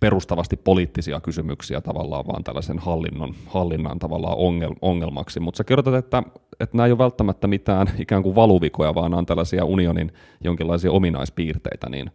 [0.00, 5.40] perustavasti poliittisia kysymyksiä tavallaan vaan tällaisen hallinnon, hallinnan tavallaan ongel, ongelmaksi.
[5.40, 6.22] Mutta sä kerrotat, että,
[6.60, 10.12] että nämä ei ole välttämättä mitään ikään kuin valuvikoja, vaan on tällaisia unionin
[10.44, 12.10] jonkinlaisia ominaispiirteitä, niin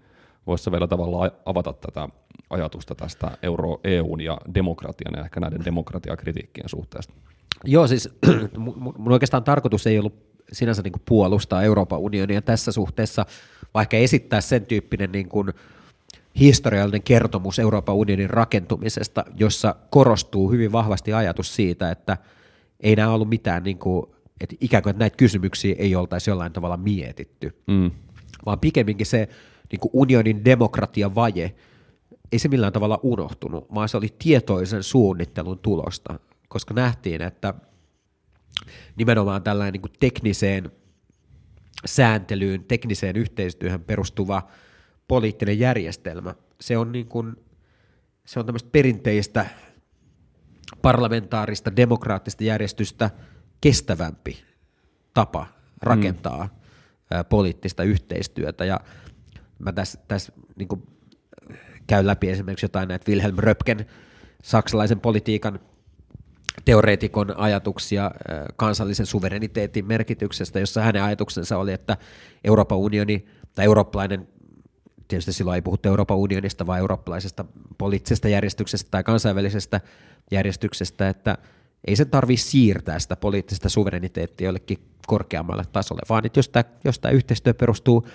[0.48, 2.10] voisi vielä tavallaan avata tätä
[2.50, 7.14] ajatusta tästä euro, EUn ja demokratian ja ehkä näiden demokratiakritiikkien suhteesta?
[7.64, 8.10] Joo, siis
[8.98, 13.26] mun oikeastaan tarkoitus ei ollut sinänsä niin puolustaa Euroopan unionia tässä suhteessa,
[13.74, 15.54] vaikka esittää sen tyyppinen niin kuin
[16.40, 22.18] historiallinen kertomus Euroopan unionin rakentumisesta, jossa korostuu hyvin vahvasti ajatus siitä, että
[22.80, 24.06] ei nämä ollut mitään, niin kuin,
[24.42, 27.92] että ikään kuin että näitä kysymyksiä ei oltaisi jollain tavalla mietitty, mm.
[28.46, 29.30] vaan pikemminkin se
[29.72, 31.56] niin kuin unionin demokratian vaje,
[32.32, 37.54] ei se millään tavalla unohtunut, vaan se oli tietoisen suunnittelun tulosta, koska nähtiin, että
[38.96, 40.72] nimenomaan tällainen niin kuin tekniseen
[41.86, 44.48] sääntelyyn, tekniseen yhteistyöhön perustuva
[45.08, 47.36] poliittinen järjestelmä, se on, niin kuin,
[48.26, 49.46] se on tämmöistä perinteistä
[50.82, 53.10] parlamentaarista, demokraattista järjestystä
[53.62, 54.44] kestävämpi
[55.14, 55.48] tapa
[55.82, 57.26] rakentaa mm.
[57.30, 58.66] poliittista yhteistyötä.
[58.66, 58.80] Ja
[59.60, 60.84] mä tässä, tässä niin kuin
[61.88, 63.86] käyn läpi esimerkiksi jotain näitä Wilhelm Röpken,
[64.44, 65.60] saksalaisen politiikan
[66.66, 68.12] teoreetikon ajatuksia äh,
[68.56, 71.98] kansallisen suvereniteetin merkityksestä, jossa hänen ajatuksensa oli, että
[72.44, 74.28] Euroopan unioni tai eurooppalainen,
[75.08, 77.46] tietysti silloin ei puhuttu Euroopan unionista, vaan eurooppalaisesta
[77.78, 79.82] poliittisesta järjestyksestä tai kansainvälisestä
[80.32, 81.38] järjestyksestä, että
[81.88, 87.00] ei se tarvitse siirtää sitä poliittista suvereniteettia jollekin korkeammalle tasolle, vaan että jos tämä, jos
[87.00, 88.08] tämä yhteistyö perustuu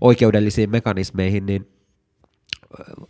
[0.00, 1.68] oikeudellisiin mekanismeihin, niin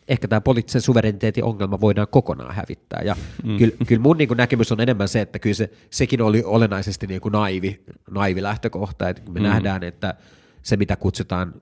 [0.09, 3.03] ehkä tämä poliittisen suvereniteetin ongelma voidaan kokonaan hävittää.
[3.05, 3.59] Ja mm.
[3.59, 7.07] kyllä, kyllä mun niin kuin näkemys on enemmän se, että kyllä se, sekin oli olennaisesti
[7.07, 9.47] niin kuin naivi, naivi lähtökohta, että me mm.
[9.47, 10.15] nähdään, että
[10.63, 11.55] se mitä kutsutaan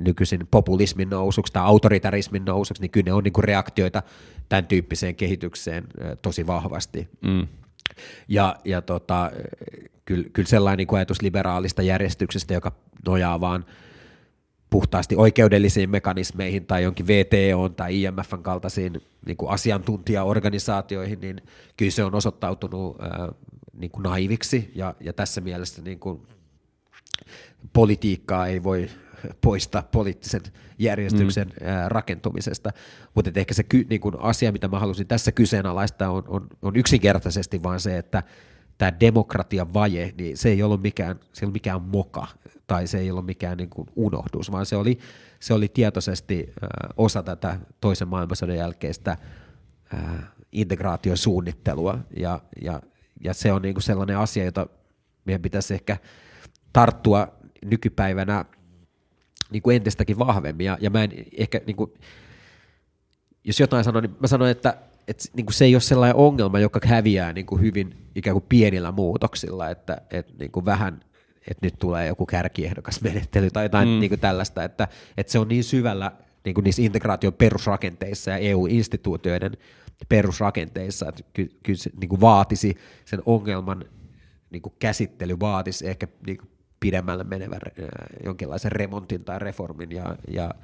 [0.00, 4.02] nykyisin populismin nousuksi tai autoritarismin nousuksi, niin kyllä ne on niin kuin reaktioita
[4.48, 5.84] tämän tyyppiseen kehitykseen
[6.22, 7.08] tosi vahvasti.
[7.20, 7.46] Mm.
[8.28, 9.30] Ja, ja tota,
[10.04, 12.72] kyllä, kyllä sellainen niin kuin ajatus liberaalista järjestyksestä, joka
[13.06, 13.64] nojaa vaan
[14.70, 21.42] puhtaasti oikeudellisiin mekanismeihin tai jonkin VTO tai IMFn kaltaisiin niin kuin asiantuntijaorganisaatioihin, niin
[21.76, 23.28] kyllä se on osoittautunut ää,
[23.72, 26.22] niin kuin naiviksi ja, ja tässä mielessä niin kuin
[27.72, 28.88] politiikkaa ei voi
[29.40, 30.40] poistaa poliittisen
[30.78, 31.66] järjestyksen mm.
[31.86, 32.70] rakentumisesta.
[33.14, 36.76] Mutta ehkä se ky, niin kun asia, mitä mä halusin tässä kyseenalaistaa, on, on, on
[36.76, 38.22] yksinkertaisesti vaan se, että
[38.78, 42.26] tämä demokratian vaje, niin se ei ollut mikään, se ei ollut mikään moka
[42.66, 44.98] tai se ei ollut mikään niin kuin unohdus, vaan se oli,
[45.40, 49.16] se oli tietoisesti äh, osa tätä toisen maailmansodan jälkeistä
[49.94, 50.00] äh,
[50.52, 52.82] integraatiosuunnittelua ja, ja,
[53.24, 54.66] ja se on niin kuin sellainen asia, jota
[55.24, 55.96] meidän pitäisi ehkä
[56.72, 57.28] tarttua
[57.64, 58.44] nykypäivänä
[59.50, 60.66] niin kuin entistäkin vahvemmin.
[60.66, 61.94] Ja, ja mä en ehkä, niin kuin,
[63.44, 64.76] jos jotain sanon, niin mä sanon, että,
[65.08, 68.44] että niin kuin se ei ole sellainen ongelma, joka häviää niin kuin hyvin ikään kuin
[68.48, 71.00] pienillä muutoksilla, että, että niin kuin vähän,
[71.50, 74.00] että nyt tulee joku kärkiehdokas menettely tai jotain mm.
[74.00, 76.12] niin kuin tällaista, että, että se on niin syvällä
[76.44, 79.52] niin kuin niissä integraation perusrakenteissa ja EU-instituutioiden
[80.08, 83.84] perusrakenteissa, että ky, kyllä se niin kuin vaatisi sen ongelman
[84.50, 86.48] niin kuin käsittely vaatisi ehkä niin kuin
[86.80, 87.88] pidemmälle menevän äh,
[88.24, 90.54] jonkinlaisen remontin tai reformin ja, ja,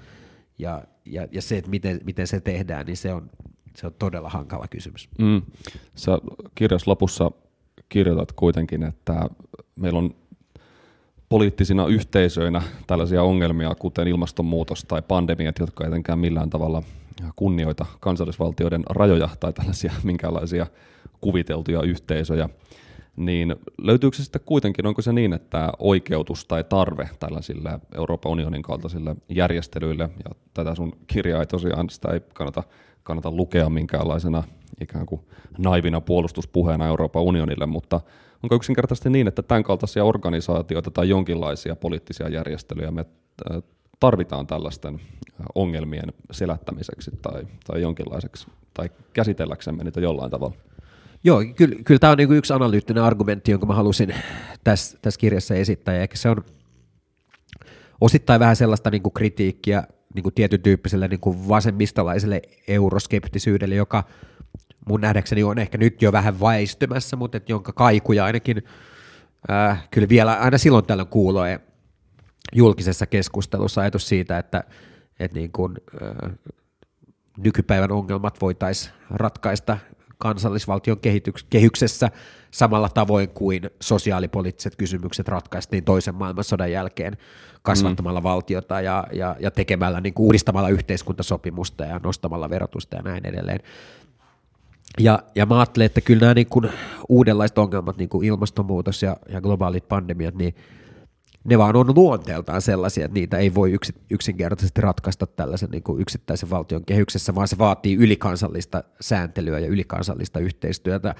[0.58, 3.30] ja, ja, ja se, että miten, miten se tehdään, niin se on,
[3.76, 5.08] se on todella hankala kysymys.
[5.18, 5.42] Mm.
[5.94, 6.18] Sä
[6.54, 7.30] kirjas lopussa
[7.88, 9.28] kirjoitat kuitenkin, että
[9.76, 10.14] meillä on
[11.28, 16.82] poliittisina yhteisöinä tällaisia ongelmia, kuten ilmastonmuutos tai pandemiat, jotka etenkään millään tavalla
[17.36, 20.66] kunnioita kansallisvaltioiden rajoja tai tällaisia minkälaisia
[21.20, 22.48] kuviteltuja yhteisöjä
[23.16, 28.62] niin löytyykö se sitten kuitenkin, onko se niin, että oikeutus tai tarve tällaisille Euroopan unionin
[28.62, 32.62] kaltaisille järjestelyille, ja tätä sun kirjaa ei tosiaan, sitä ei kannata,
[33.02, 34.42] kannata lukea minkäänlaisena
[34.80, 35.20] ikään kuin
[35.58, 38.00] naivina puolustuspuheena Euroopan unionille, mutta
[38.42, 43.04] onko yksinkertaisesti niin, että tämän kaltaisia organisaatioita tai jonkinlaisia poliittisia järjestelyjä me
[43.50, 43.62] äh,
[44.00, 45.00] tarvitaan tällaisten
[45.54, 50.56] ongelmien selättämiseksi tai, tai jonkinlaiseksi, tai käsitelläksemme niitä jollain tavalla?
[51.24, 54.14] Joo, kyllä, kyllä tämä on niin yksi analyyttinen argumentti, jonka mä halusin
[54.64, 56.44] tässä, tässä kirjassa esittää, ja ehkä se on
[58.00, 64.04] osittain vähän sellaista niin kuin kritiikkiä niin kuin tietyn tyyppiselle niin kuin vasemmistolaiselle euroskeptisyydelle, joka
[64.88, 68.62] mun nähdäkseni on ehkä nyt jo vähän väistymässä, mutta et jonka kaikuja ainakin
[69.50, 71.60] äh, kyllä vielä aina silloin tällöin kuulee
[72.54, 74.64] julkisessa keskustelussa ajatus siitä, että,
[75.20, 76.32] että niin kuin, äh,
[77.36, 79.78] nykypäivän ongelmat voitaisiin ratkaista
[80.18, 80.98] kansallisvaltion
[81.50, 82.10] kehyksessä
[82.50, 87.16] samalla tavoin kuin sosiaalipoliittiset kysymykset ratkaistiin toisen maailmansodan jälkeen
[87.62, 88.24] kasvattamalla mm.
[88.24, 93.60] valtiota ja, ja, ja tekemällä, niin kuin uudistamalla yhteiskuntasopimusta ja nostamalla verotusta ja näin edelleen.
[94.98, 96.70] Ja, ja mä ajattelen, että kyllä nämä niin kuin
[97.08, 100.54] uudenlaiset ongelmat, niin kuin ilmastonmuutos ja, ja globaalit pandemiat, niin
[101.46, 106.00] ne vaan on luonteeltaan sellaisia, että niitä ei voi yksi, yksinkertaisesti ratkaista tällaisen niin kuin
[106.00, 111.14] yksittäisen valtion kehyksessä, vaan se vaatii ylikansallista sääntelyä ja ylikansallista yhteistyötä.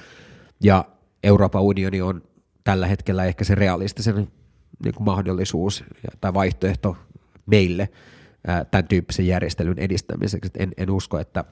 [0.60, 0.84] Ja
[1.22, 2.22] Euroopan unioni on
[2.64, 4.28] tällä hetkellä ehkä se realistisen
[4.84, 5.84] niin kuin mahdollisuus
[6.20, 6.96] tai vaihtoehto
[7.46, 7.88] meille
[8.70, 10.50] tämän tyyppisen järjestelyn edistämiseksi.
[10.58, 11.44] En, en usko, että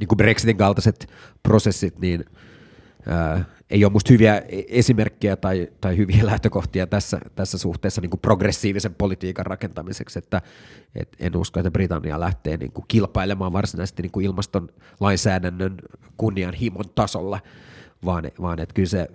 [0.00, 1.08] niin kuin Brexitin kaltaiset
[1.42, 2.24] prosessit, niin
[3.74, 8.94] ei ole musta hyviä esimerkkejä tai, tai hyviä lähtökohtia tässä, tässä suhteessa niin kuin progressiivisen
[8.94, 10.42] politiikan rakentamiseksi, että
[10.94, 14.68] et en usko, että Britannia lähtee niin kuin kilpailemaan varsinaisesti niin kuin ilmaston
[15.00, 15.76] lainsäädännön
[16.16, 17.40] kunnianhimon tasolla,
[18.04, 19.08] vaan, vaan että kyllä se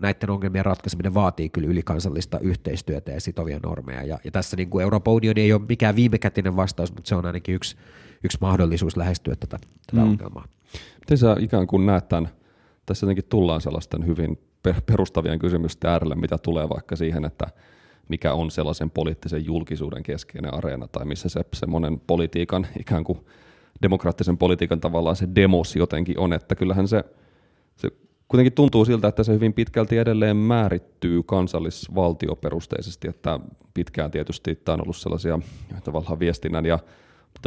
[0.00, 4.02] näiden ongelmien ratkaiseminen vaatii kyllä ylikansallista yhteistyötä ja sitovia normeja.
[4.02, 7.26] Ja, ja tässä niin kuin Euroopan unioni ei ole mikään viimekätinen vastaus, mutta se on
[7.26, 7.76] ainakin yksi,
[8.24, 10.10] yksi mahdollisuus lähestyä tätä, tätä mm.
[10.10, 10.44] ongelmaa.
[11.00, 12.28] Miten sä ikään kuin näet tämän
[12.86, 14.38] tässä jotenkin tullaan sellaisten hyvin
[14.86, 17.46] perustavien kysymysten äärelle, mitä tulee vaikka siihen, että
[18.08, 23.18] mikä on sellaisen poliittisen julkisuuden keskeinen areena, tai missä se semmoinen politiikan, ikään kuin
[23.82, 27.04] demokraattisen politiikan tavallaan se demos jotenkin on, että kyllähän se,
[27.76, 27.88] se
[28.28, 33.40] kuitenkin tuntuu siltä, että se hyvin pitkälti edelleen määrittyy kansallisvaltioperusteisesti, että
[33.74, 35.38] pitkään tietysti tämä on ollut sellaisia
[35.84, 36.78] tavallaan viestinnän ja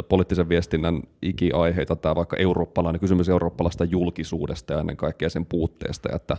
[0.10, 6.38] poliittisen viestinnän ikiaiheita, tämä vaikka eurooppalainen kysymys eurooppalaista julkisuudesta ja ennen kaikkea sen puutteesta, että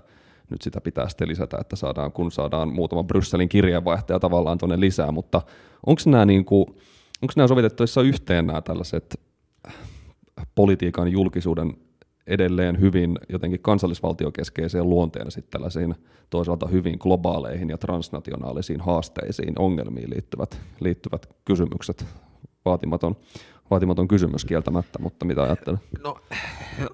[0.51, 5.13] nyt sitä pitää sitten lisätä, että saadaan, kun saadaan muutama Brysselin kirjeenvaihtaja tavallaan tuonne lisää,
[5.13, 5.43] mutta
[5.87, 6.67] onko nämä, niin kuin,
[7.23, 9.21] onko nämä sovitettavissa yhteen nämä tällaiset
[10.55, 11.75] politiikan julkisuuden
[12.27, 15.95] edelleen hyvin jotenkin kansallisvaltiokeskeiseen luonteen sitten tällaisiin
[16.31, 22.07] toisaalta hyvin globaaleihin ja transnationaalisiin haasteisiin, ongelmiin liittyvät, liittyvät kysymykset.
[22.67, 23.17] Vaatimaton,
[23.71, 25.81] vaatimaton kysymys kieltämättä, mutta mitä ajattelet?
[26.03, 26.19] No,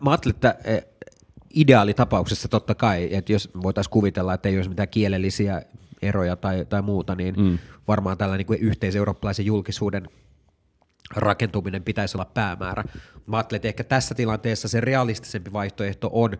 [0.00, 0.84] mä ajattelin, että eh,
[1.54, 5.62] ideaalitapauksessa totta kai, että jos voitaisiin kuvitella, että ei olisi mitään kielellisiä
[6.02, 7.58] eroja tai, tai muuta, niin mm.
[7.88, 10.08] varmaan tällainen niin yhteiseurooppalaisen julkisuuden
[11.16, 12.84] rakentuminen pitäisi olla päämäärä.
[13.26, 16.36] Mä ajattelen, että ehkä tässä tilanteessa se realistisempi vaihtoehto on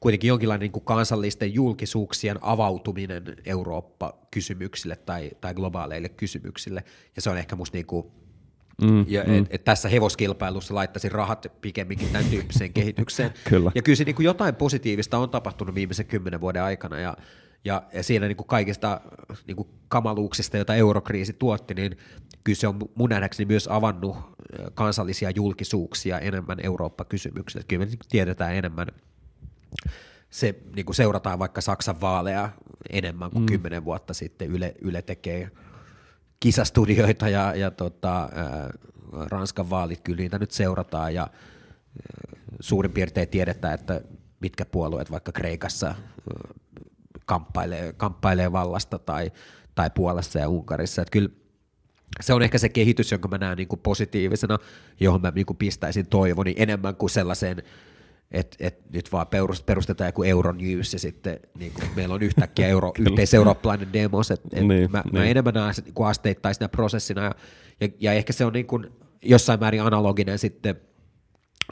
[0.00, 6.84] kuitenkin jonkinlainen niin kuin kansallisten julkisuuksien avautuminen Eurooppa-kysymyksille tai, tai globaaleille kysymyksille,
[7.16, 8.06] ja se on ehkä musta niin kuin
[8.82, 9.34] Mm, ja mm.
[9.34, 13.30] Et, et tässä hevoskilpailussa laittaisin rahat pikemminkin tämän tyyppiseen kehitykseen.
[13.48, 13.72] kyllä.
[13.74, 17.16] Ja kyllä se niin kuin jotain positiivista on tapahtunut viimeisen kymmenen vuoden aikana, ja,
[17.64, 19.00] ja, ja siinä niin kuin kaikista
[19.46, 21.96] niin kuin kamaluuksista, joita eurokriisi tuotti, niin
[22.44, 24.16] kyllä se on mun nähdäkseni myös avannut
[24.74, 27.64] kansallisia julkisuuksia enemmän Eurooppa-kysymyksille.
[27.68, 28.86] Kyllä me tiedetään enemmän,
[30.30, 32.48] se niin kuin seurataan vaikka Saksan vaaleja
[32.90, 33.46] enemmän kuin mm.
[33.46, 34.48] kymmenen vuotta sitten.
[34.50, 35.50] Yle, Yle tekee
[36.40, 38.70] kisastudioita ja, ja tota, ää,
[39.12, 44.00] Ranskan vaalit, kyllä niitä nyt seurataan ja ää, suurin piirtein tiedetään, että
[44.40, 45.96] mitkä puolueet vaikka Kreikassa ää,
[47.26, 49.32] kamppailee, kamppailee vallasta tai,
[49.74, 51.02] tai Puolassa ja Unkarissa.
[51.02, 51.28] Että kyllä
[52.20, 54.58] se on ehkä se kehitys, jonka mä näen niin kuin positiivisena,
[55.00, 57.62] johon mä niin kuin pistäisin toivoni enemmän kuin sellaiseen,
[58.34, 59.26] että et nyt vaan
[59.66, 64.66] perustetaan joku Euronews ja sitten niin kuin meillä on yhtäkkiä euro, yhteiseurooppalainen demos, että et
[64.66, 65.14] niin, mä, niin.
[65.14, 67.32] mä enemmän näen niin asteittaisena prosessina ja,
[67.80, 68.86] ja, ja ehkä se on niin kuin
[69.22, 70.80] jossain määrin analoginen sitten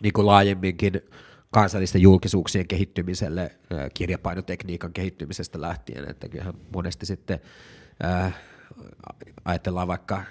[0.03, 1.01] niin kuin laajemminkin
[1.51, 3.51] kansallisten julkisuuksien kehittymiselle,
[3.95, 7.41] kirjapainotekniikan kehittymisestä lähtien, että kyllähän monesti sitten
[8.05, 8.35] äh,
[9.45, 10.23] ajatellaan vaikka,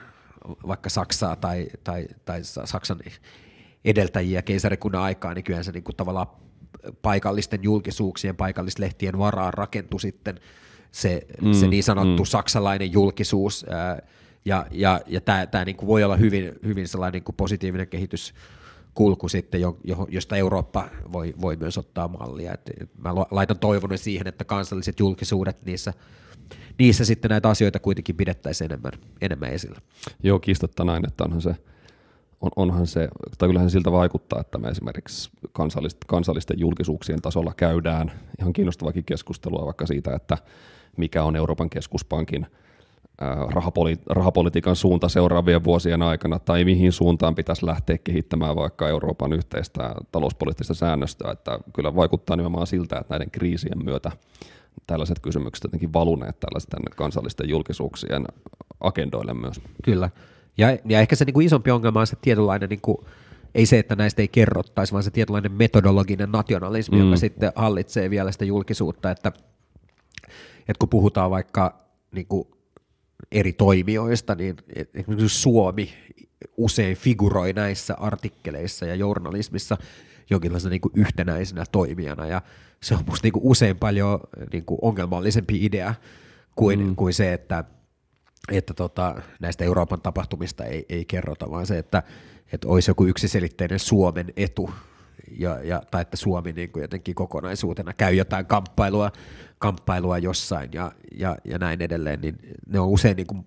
[0.68, 3.00] vaikka Saksaa tai, tai, tai Saksan
[3.86, 6.28] edeltäjiä keisarikunnan aikaa, niin kyllähän se niin kuin tavallaan
[7.02, 10.40] paikallisten julkisuuksien, paikallislehtien varaan rakentui sitten
[10.92, 12.28] se, mm, se niin sanottu mm.
[12.28, 14.02] saksalainen julkisuus, ää,
[14.46, 18.34] ja, ja, ja tämä, niin voi olla hyvin, hyvin sellainen niin kuin positiivinen kehitys
[18.94, 19.78] kulku sitten, jo,
[20.10, 22.54] josta Eurooppa voi, voi myös ottaa mallia.
[22.54, 25.94] Et mä laitan toivon siihen, että kansalliset julkisuudet niissä–
[26.80, 29.82] niissä sitten näitä asioita kuitenkin pidettäisiin enemmän, enemmän esillä.
[30.24, 31.56] Joo, kiistatta näin, että onhan se,
[32.42, 38.12] on, onhan se, tai kyllähän siltä vaikuttaa, että me esimerkiksi kansallist, kansallisten julkisuuksien tasolla käydään
[38.40, 40.38] ihan kiinnostavakin keskustelua vaikka siitä, että
[40.98, 42.48] mikä on Euroopan keskuspankin
[43.50, 49.96] rahapoli- rahapolitiikan suunta seuraavien vuosien aikana, tai mihin suuntaan pitäisi lähteä kehittämään vaikka Euroopan yhteistä
[50.12, 54.12] talouspoliittista säännöstöä, että kyllä vaikuttaa nimenomaan siltä, että näiden kriisien myötä
[54.88, 58.26] tällaiset kysymykset jotenkin valuneet tällaisten kansallisten julkisuuksien
[58.80, 59.62] agendoille myös.
[59.84, 60.10] Kyllä.
[60.58, 62.98] Ja, ja ehkä se niin kuin isompi ongelma on se tietynlainen, niin kuin,
[63.56, 67.06] ei se, että näistä ei kerrottaisi, vaan se tietynlainen metodologinen nationalismi, mm.
[67.06, 69.32] joka sitten hallitsee vielä sitä julkisuutta, että,
[70.60, 71.82] että kun puhutaan vaikka
[72.12, 72.48] niin kuin
[73.32, 74.56] eri toimijoista, niin
[74.94, 75.94] esimerkiksi Suomi
[76.58, 79.78] usein figuroi näissä artikkeleissa ja journalismissa
[80.30, 82.42] jonkinlaisena niin kuin yhtenäisenä toimijana, ja
[82.82, 84.20] se on musta niin kuin usein paljon
[84.54, 85.96] niin kuin ongelmallisempi idea
[86.56, 86.96] kuin, mm.
[86.96, 87.64] kuin se, että,
[88.52, 92.04] että tota, näistä Euroopan tapahtumista ei, ei kerrota, vaan se, että,
[92.54, 94.70] että olisi joku yksiselitteinen Suomen etu,
[95.40, 99.12] ja, ja, tai että Suomi niin kuin jotenkin kokonaisuutena käy jotain kamppailua,
[99.60, 103.46] kamppailua jossain ja, ja, ja näin edelleen, niin ne on usein niin kuin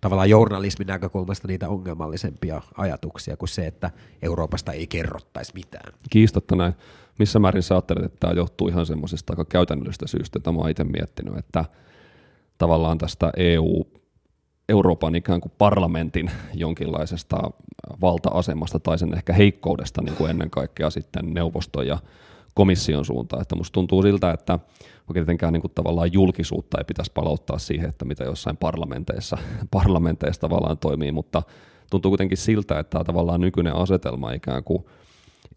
[0.00, 3.90] tavallaan journalismin näkökulmasta niitä ongelmallisempia ajatuksia kuin se, että
[4.22, 5.92] Euroopasta ei kerrottaisi mitään.
[6.10, 6.74] Kiistatta näin.
[7.18, 10.70] Missä määrin sä ajattelet, että tämä johtuu ihan semmoisesta aika käytännöllisestä syystä, että mä oon
[10.70, 11.64] itse miettinyt, että
[12.58, 13.86] tavallaan tästä EU,
[14.68, 17.50] Euroopan ikään kuin parlamentin jonkinlaisesta
[18.00, 21.98] valta-asemasta tai sen ehkä heikkoudesta niin kuin ennen kaikkea sitten neuvoston ja
[22.54, 23.42] komission suuntaan.
[23.42, 24.58] Että musta tuntuu siltä, että
[25.12, 29.38] tietenkään niin kuin tavallaan julkisuutta ei pitäisi palauttaa siihen, että mitä jossain parlamenteissa,
[29.70, 31.42] parlamenteissa tavallaan toimii, mutta
[31.90, 34.84] tuntuu kuitenkin siltä, että tämä tavallaan nykyinen asetelma ikään kuin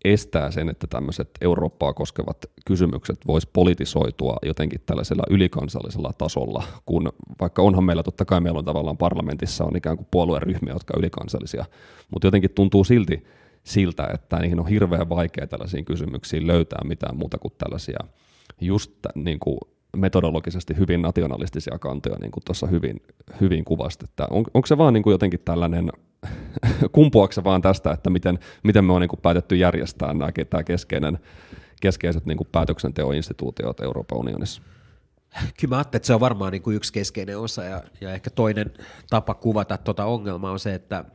[0.06, 7.12] estää sen, että tämmöiset Eurooppaa koskevat kysymykset vois politisoitua jotenkin tällaisella ylikansallisella tasolla, kun
[7.42, 11.00] vaikka onhan meillä, totta kai meillä on tavallaan parlamentissa on ikään kuin puolueryhmiä, jotka on
[11.00, 11.66] ylikansallisia,
[12.12, 13.24] mutta jotenkin tuntuu silti
[13.64, 18.00] siltä, että niihin on hirveän vaikea tällaisiin kysymyksiin löytää mitään muuta kuin tällaisia
[18.62, 19.58] just niin kuin
[19.98, 23.02] metodologisesti hyvin nationalistisia kantoja, niin kuin tuossa hyvin,
[23.42, 24.06] hyvin kuvasti.
[24.10, 25.90] Että on, onko se vaan niin kuin jotenkin tällainen,
[26.92, 30.64] kumpuako se vaan tästä, että miten, miten me on niin kuin päätetty järjestää nämä, tämä
[30.64, 31.20] keskeinen,
[31.82, 34.62] keskeiset niin kuin päätöksenteoinstituutiot Euroopan unionissa?
[35.60, 38.30] Kyllä mä ajattelen, että se on varmaan niin kuin yksi keskeinen osa ja, ja ehkä
[38.30, 38.74] toinen
[39.10, 41.06] tapa kuvata tuota ongelmaa on se, että,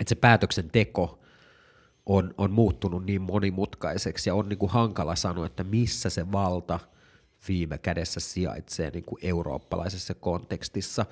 [0.00, 1.18] että se päätöksenteko
[2.06, 6.80] on, on muuttunut niin monimutkaiseksi ja on niin kuin hankala sanoa, että missä se valta
[7.48, 11.06] viime kädessä sijaitsee niin kuin eurooppalaisessa kontekstissa.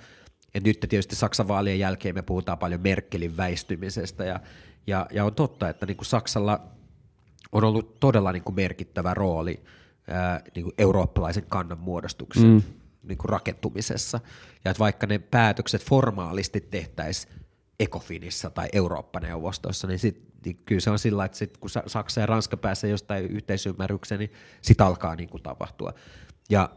[0.57, 4.41] Ja nyt tietysti Saksan vaalien jälkeen me puhutaan paljon Merkelin väistymisestä ja,
[4.87, 6.61] ja, ja on totta, että niin kuin Saksalla
[7.53, 9.63] on ollut todella niin kuin merkittävä rooli
[10.09, 12.63] ää, niin kuin eurooppalaisen kannan muodostuksen mm.
[13.03, 14.21] niin kuin rakentumisessa.
[14.65, 17.35] Ja että vaikka ne päätökset formaalisti tehtäisiin
[17.81, 22.27] Ecofinissa tai Eurooppa-neuvostossa, niin, sit, niin kyllä se on sillä, että sit, kun Saksa ja
[22.27, 25.95] Ranska pääsee jostain yhteisymmärrykseen, niin sitä alkaa niin kuin tapahtua.
[26.51, 26.71] Ja,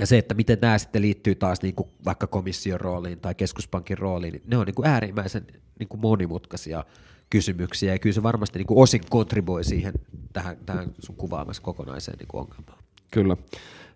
[0.00, 3.98] ja se, että miten nämä sitten liittyy taas niin kuin vaikka komission rooliin tai keskuspankin
[3.98, 5.46] rooliin, niin ne on niin kuin äärimmäisen
[5.78, 6.84] niin kuin monimutkaisia
[7.30, 9.92] kysymyksiä, ja kyllä se varmasti niin kuin osin kontribuoi siihen
[10.32, 12.78] tähän, tähän sun kuvaamassa kokonaiseen niin kuin ongelmaan.
[13.10, 13.36] Kyllä.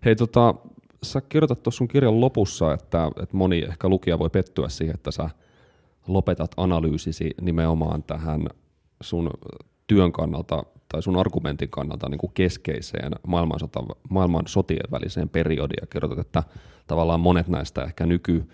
[0.05, 0.55] Hei, tota,
[1.03, 5.11] sä kirjoitat tuossa sun kirjan lopussa, että, että moni ehkä lukija voi pettyä siihen, että
[5.11, 5.29] sä
[6.07, 8.47] lopetat analyysisi nimenomaan tähän
[9.01, 9.29] sun
[9.87, 15.87] työn kannalta tai sun argumentin kannalta niin kuin keskeiseen maailmansota, maailman sotien väliseen periodiin ja
[15.87, 16.43] kirjoitat, että
[16.87, 18.49] tavallaan monet näistä ehkä nyky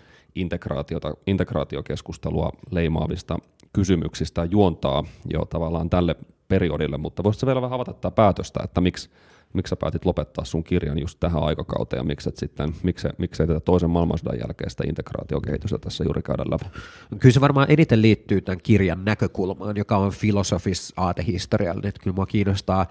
[1.26, 3.38] integraatiokeskustelua leimaavista
[3.72, 6.16] kysymyksistä juontaa jo tavallaan tälle
[6.48, 9.10] periodille, mutta voisitko vielä vähän avata tätä päätöstä, että miksi,
[9.54, 13.46] miksi sä päätit lopettaa sun kirjan just tähän aikakauteen ja miksi, sitten, miksi, miksi ei
[13.46, 16.64] tätä toisen maailmansodan jälkeistä integraatiokehitystä tässä juuri käydä läpi?
[17.18, 21.88] Kyllä se varmaan eniten liittyy tämän kirjan näkökulmaan, joka on filosofis aatehistoriallinen.
[21.88, 22.86] Että kyllä mua kiinnostaa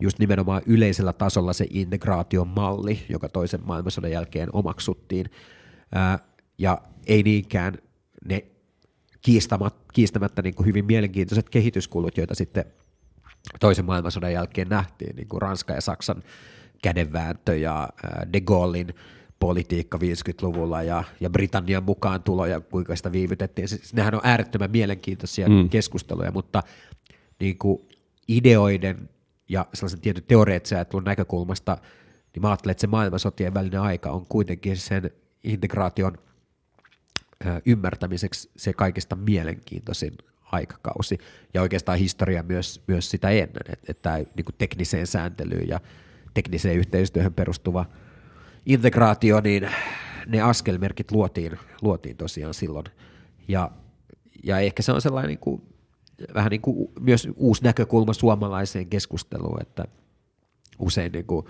[0.00, 5.30] just nimenomaan yleisellä tasolla se integraation malli, joka toisen maailmansodan jälkeen omaksuttiin.
[6.58, 7.74] ja ei niinkään
[8.24, 8.44] ne
[9.20, 12.64] kiistämättä, kiistämättä niin kuin hyvin mielenkiintoiset kehityskulut, joita sitten
[13.60, 16.22] toisen maailmansodan jälkeen nähtiin, niin kuin Ranska ja Saksan
[16.82, 17.88] kädenvääntö ja
[18.32, 18.94] de Gaullein
[19.40, 23.68] politiikka 50-luvulla ja, ja Britannian mukaan tulo ja kuinka sitä viivytettiin.
[23.68, 25.68] Siis nehän on äärettömän mielenkiintoisia mm.
[25.68, 26.62] keskusteluja, mutta
[27.40, 27.88] niin kuin
[28.28, 29.08] ideoiden
[29.48, 31.78] ja sellaisen tietyn teoreettisen ajattelun näkökulmasta,
[32.34, 35.10] niin mä ajattelen, että se maailmansotien välinen aika on kuitenkin sen
[35.44, 36.18] integraation–
[37.66, 40.18] ymmärtämiseksi se kaikista mielenkiintoisin
[40.54, 41.18] aikakausi
[41.54, 45.80] ja oikeastaan historia myös, myös sitä ennen, että, että niin kuin tekniseen sääntelyyn ja
[46.34, 47.86] tekniseen yhteistyöhön perustuva
[48.66, 49.70] integraatio, niin
[50.26, 52.86] ne askelmerkit luotiin, luotiin tosiaan silloin.
[53.48, 53.70] Ja,
[54.44, 55.62] ja ehkä se on sellainen niin kuin,
[56.34, 59.84] vähän niin kuin myös uusi näkökulma suomalaiseen keskusteluun, että
[60.78, 61.46] usein niin kuin,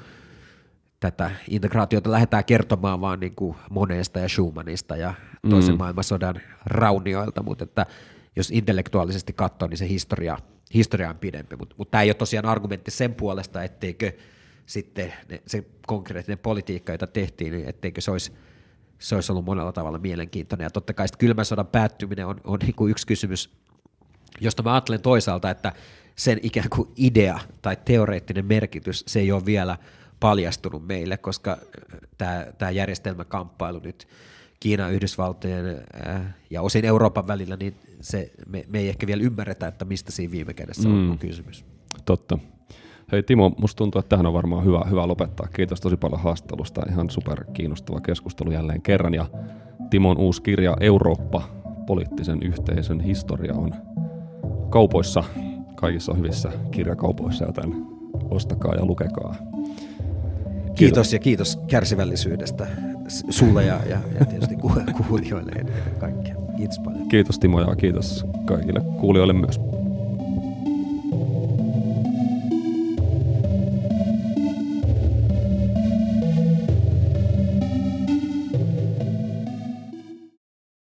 [1.01, 5.15] tätä integraatiota lähdetään kertomaan vaan niin kuin Monesta ja Schumannista ja
[5.51, 5.79] toisen mm.
[5.79, 7.87] maailmansodan raunioilta, mutta että
[8.37, 10.39] jos intellektuaalisesti katsoo, niin se historia,
[10.75, 14.13] historia on pidempi, mutta, mutta tämä ei ole tosiaan argumentti sen puolesta, etteikö
[14.67, 18.33] sitten ne, se konkreettinen politiikka, jota tehtiin, niin etteikö se olisi,
[18.99, 20.65] se olisi ollut monella tavalla mielenkiintoinen.
[20.65, 23.51] Ja totta kai kylmän sodan päättyminen on, on niin kuin yksi kysymys,
[24.41, 25.73] josta mä ajattelen toisaalta, että
[26.17, 29.79] sen ikään kuin idea tai teoreettinen merkitys, se ei ole vielä–
[30.25, 34.09] paljastunut meille, koska äh, tämä, tämä järjestelmäkamppailu nyt
[34.61, 39.67] Kiinan, Yhdysvaltojen äh, ja osin Euroopan välillä, niin se, me, me ei ehkä vielä ymmärretä,
[39.67, 41.11] että mistä siinä viime kädessä mm.
[41.11, 41.65] on kysymys.
[42.05, 42.39] Totta.
[43.13, 45.47] Hei Timo, musta tuntuu, että tähän on varmaan hyvä, hyvä lopettaa.
[45.47, 46.83] Kiitos tosi paljon haastattelusta.
[46.89, 49.15] Ihan super kiinnostava keskustelu jälleen kerran.
[49.15, 49.27] Ja
[49.91, 51.43] Timon uusi kirja Eurooppa,
[51.87, 53.75] poliittisen yhteisön historia on
[54.71, 55.25] kaupoissa,
[55.75, 57.87] kaikissa hyvissä kirjakaupoissa, joten
[58.31, 59.37] ostakaa ja lukekaa.
[60.75, 62.67] Kiitos ja kiitos kärsivällisyydestä
[63.31, 64.57] sulle ja, ja, ja tietysti
[65.09, 66.35] kuulijoille ennen kaikkea.
[66.57, 67.09] Kiitos paljon.
[67.09, 69.61] Kiitos Timo ja kiitos kaikille kuulijoille myös.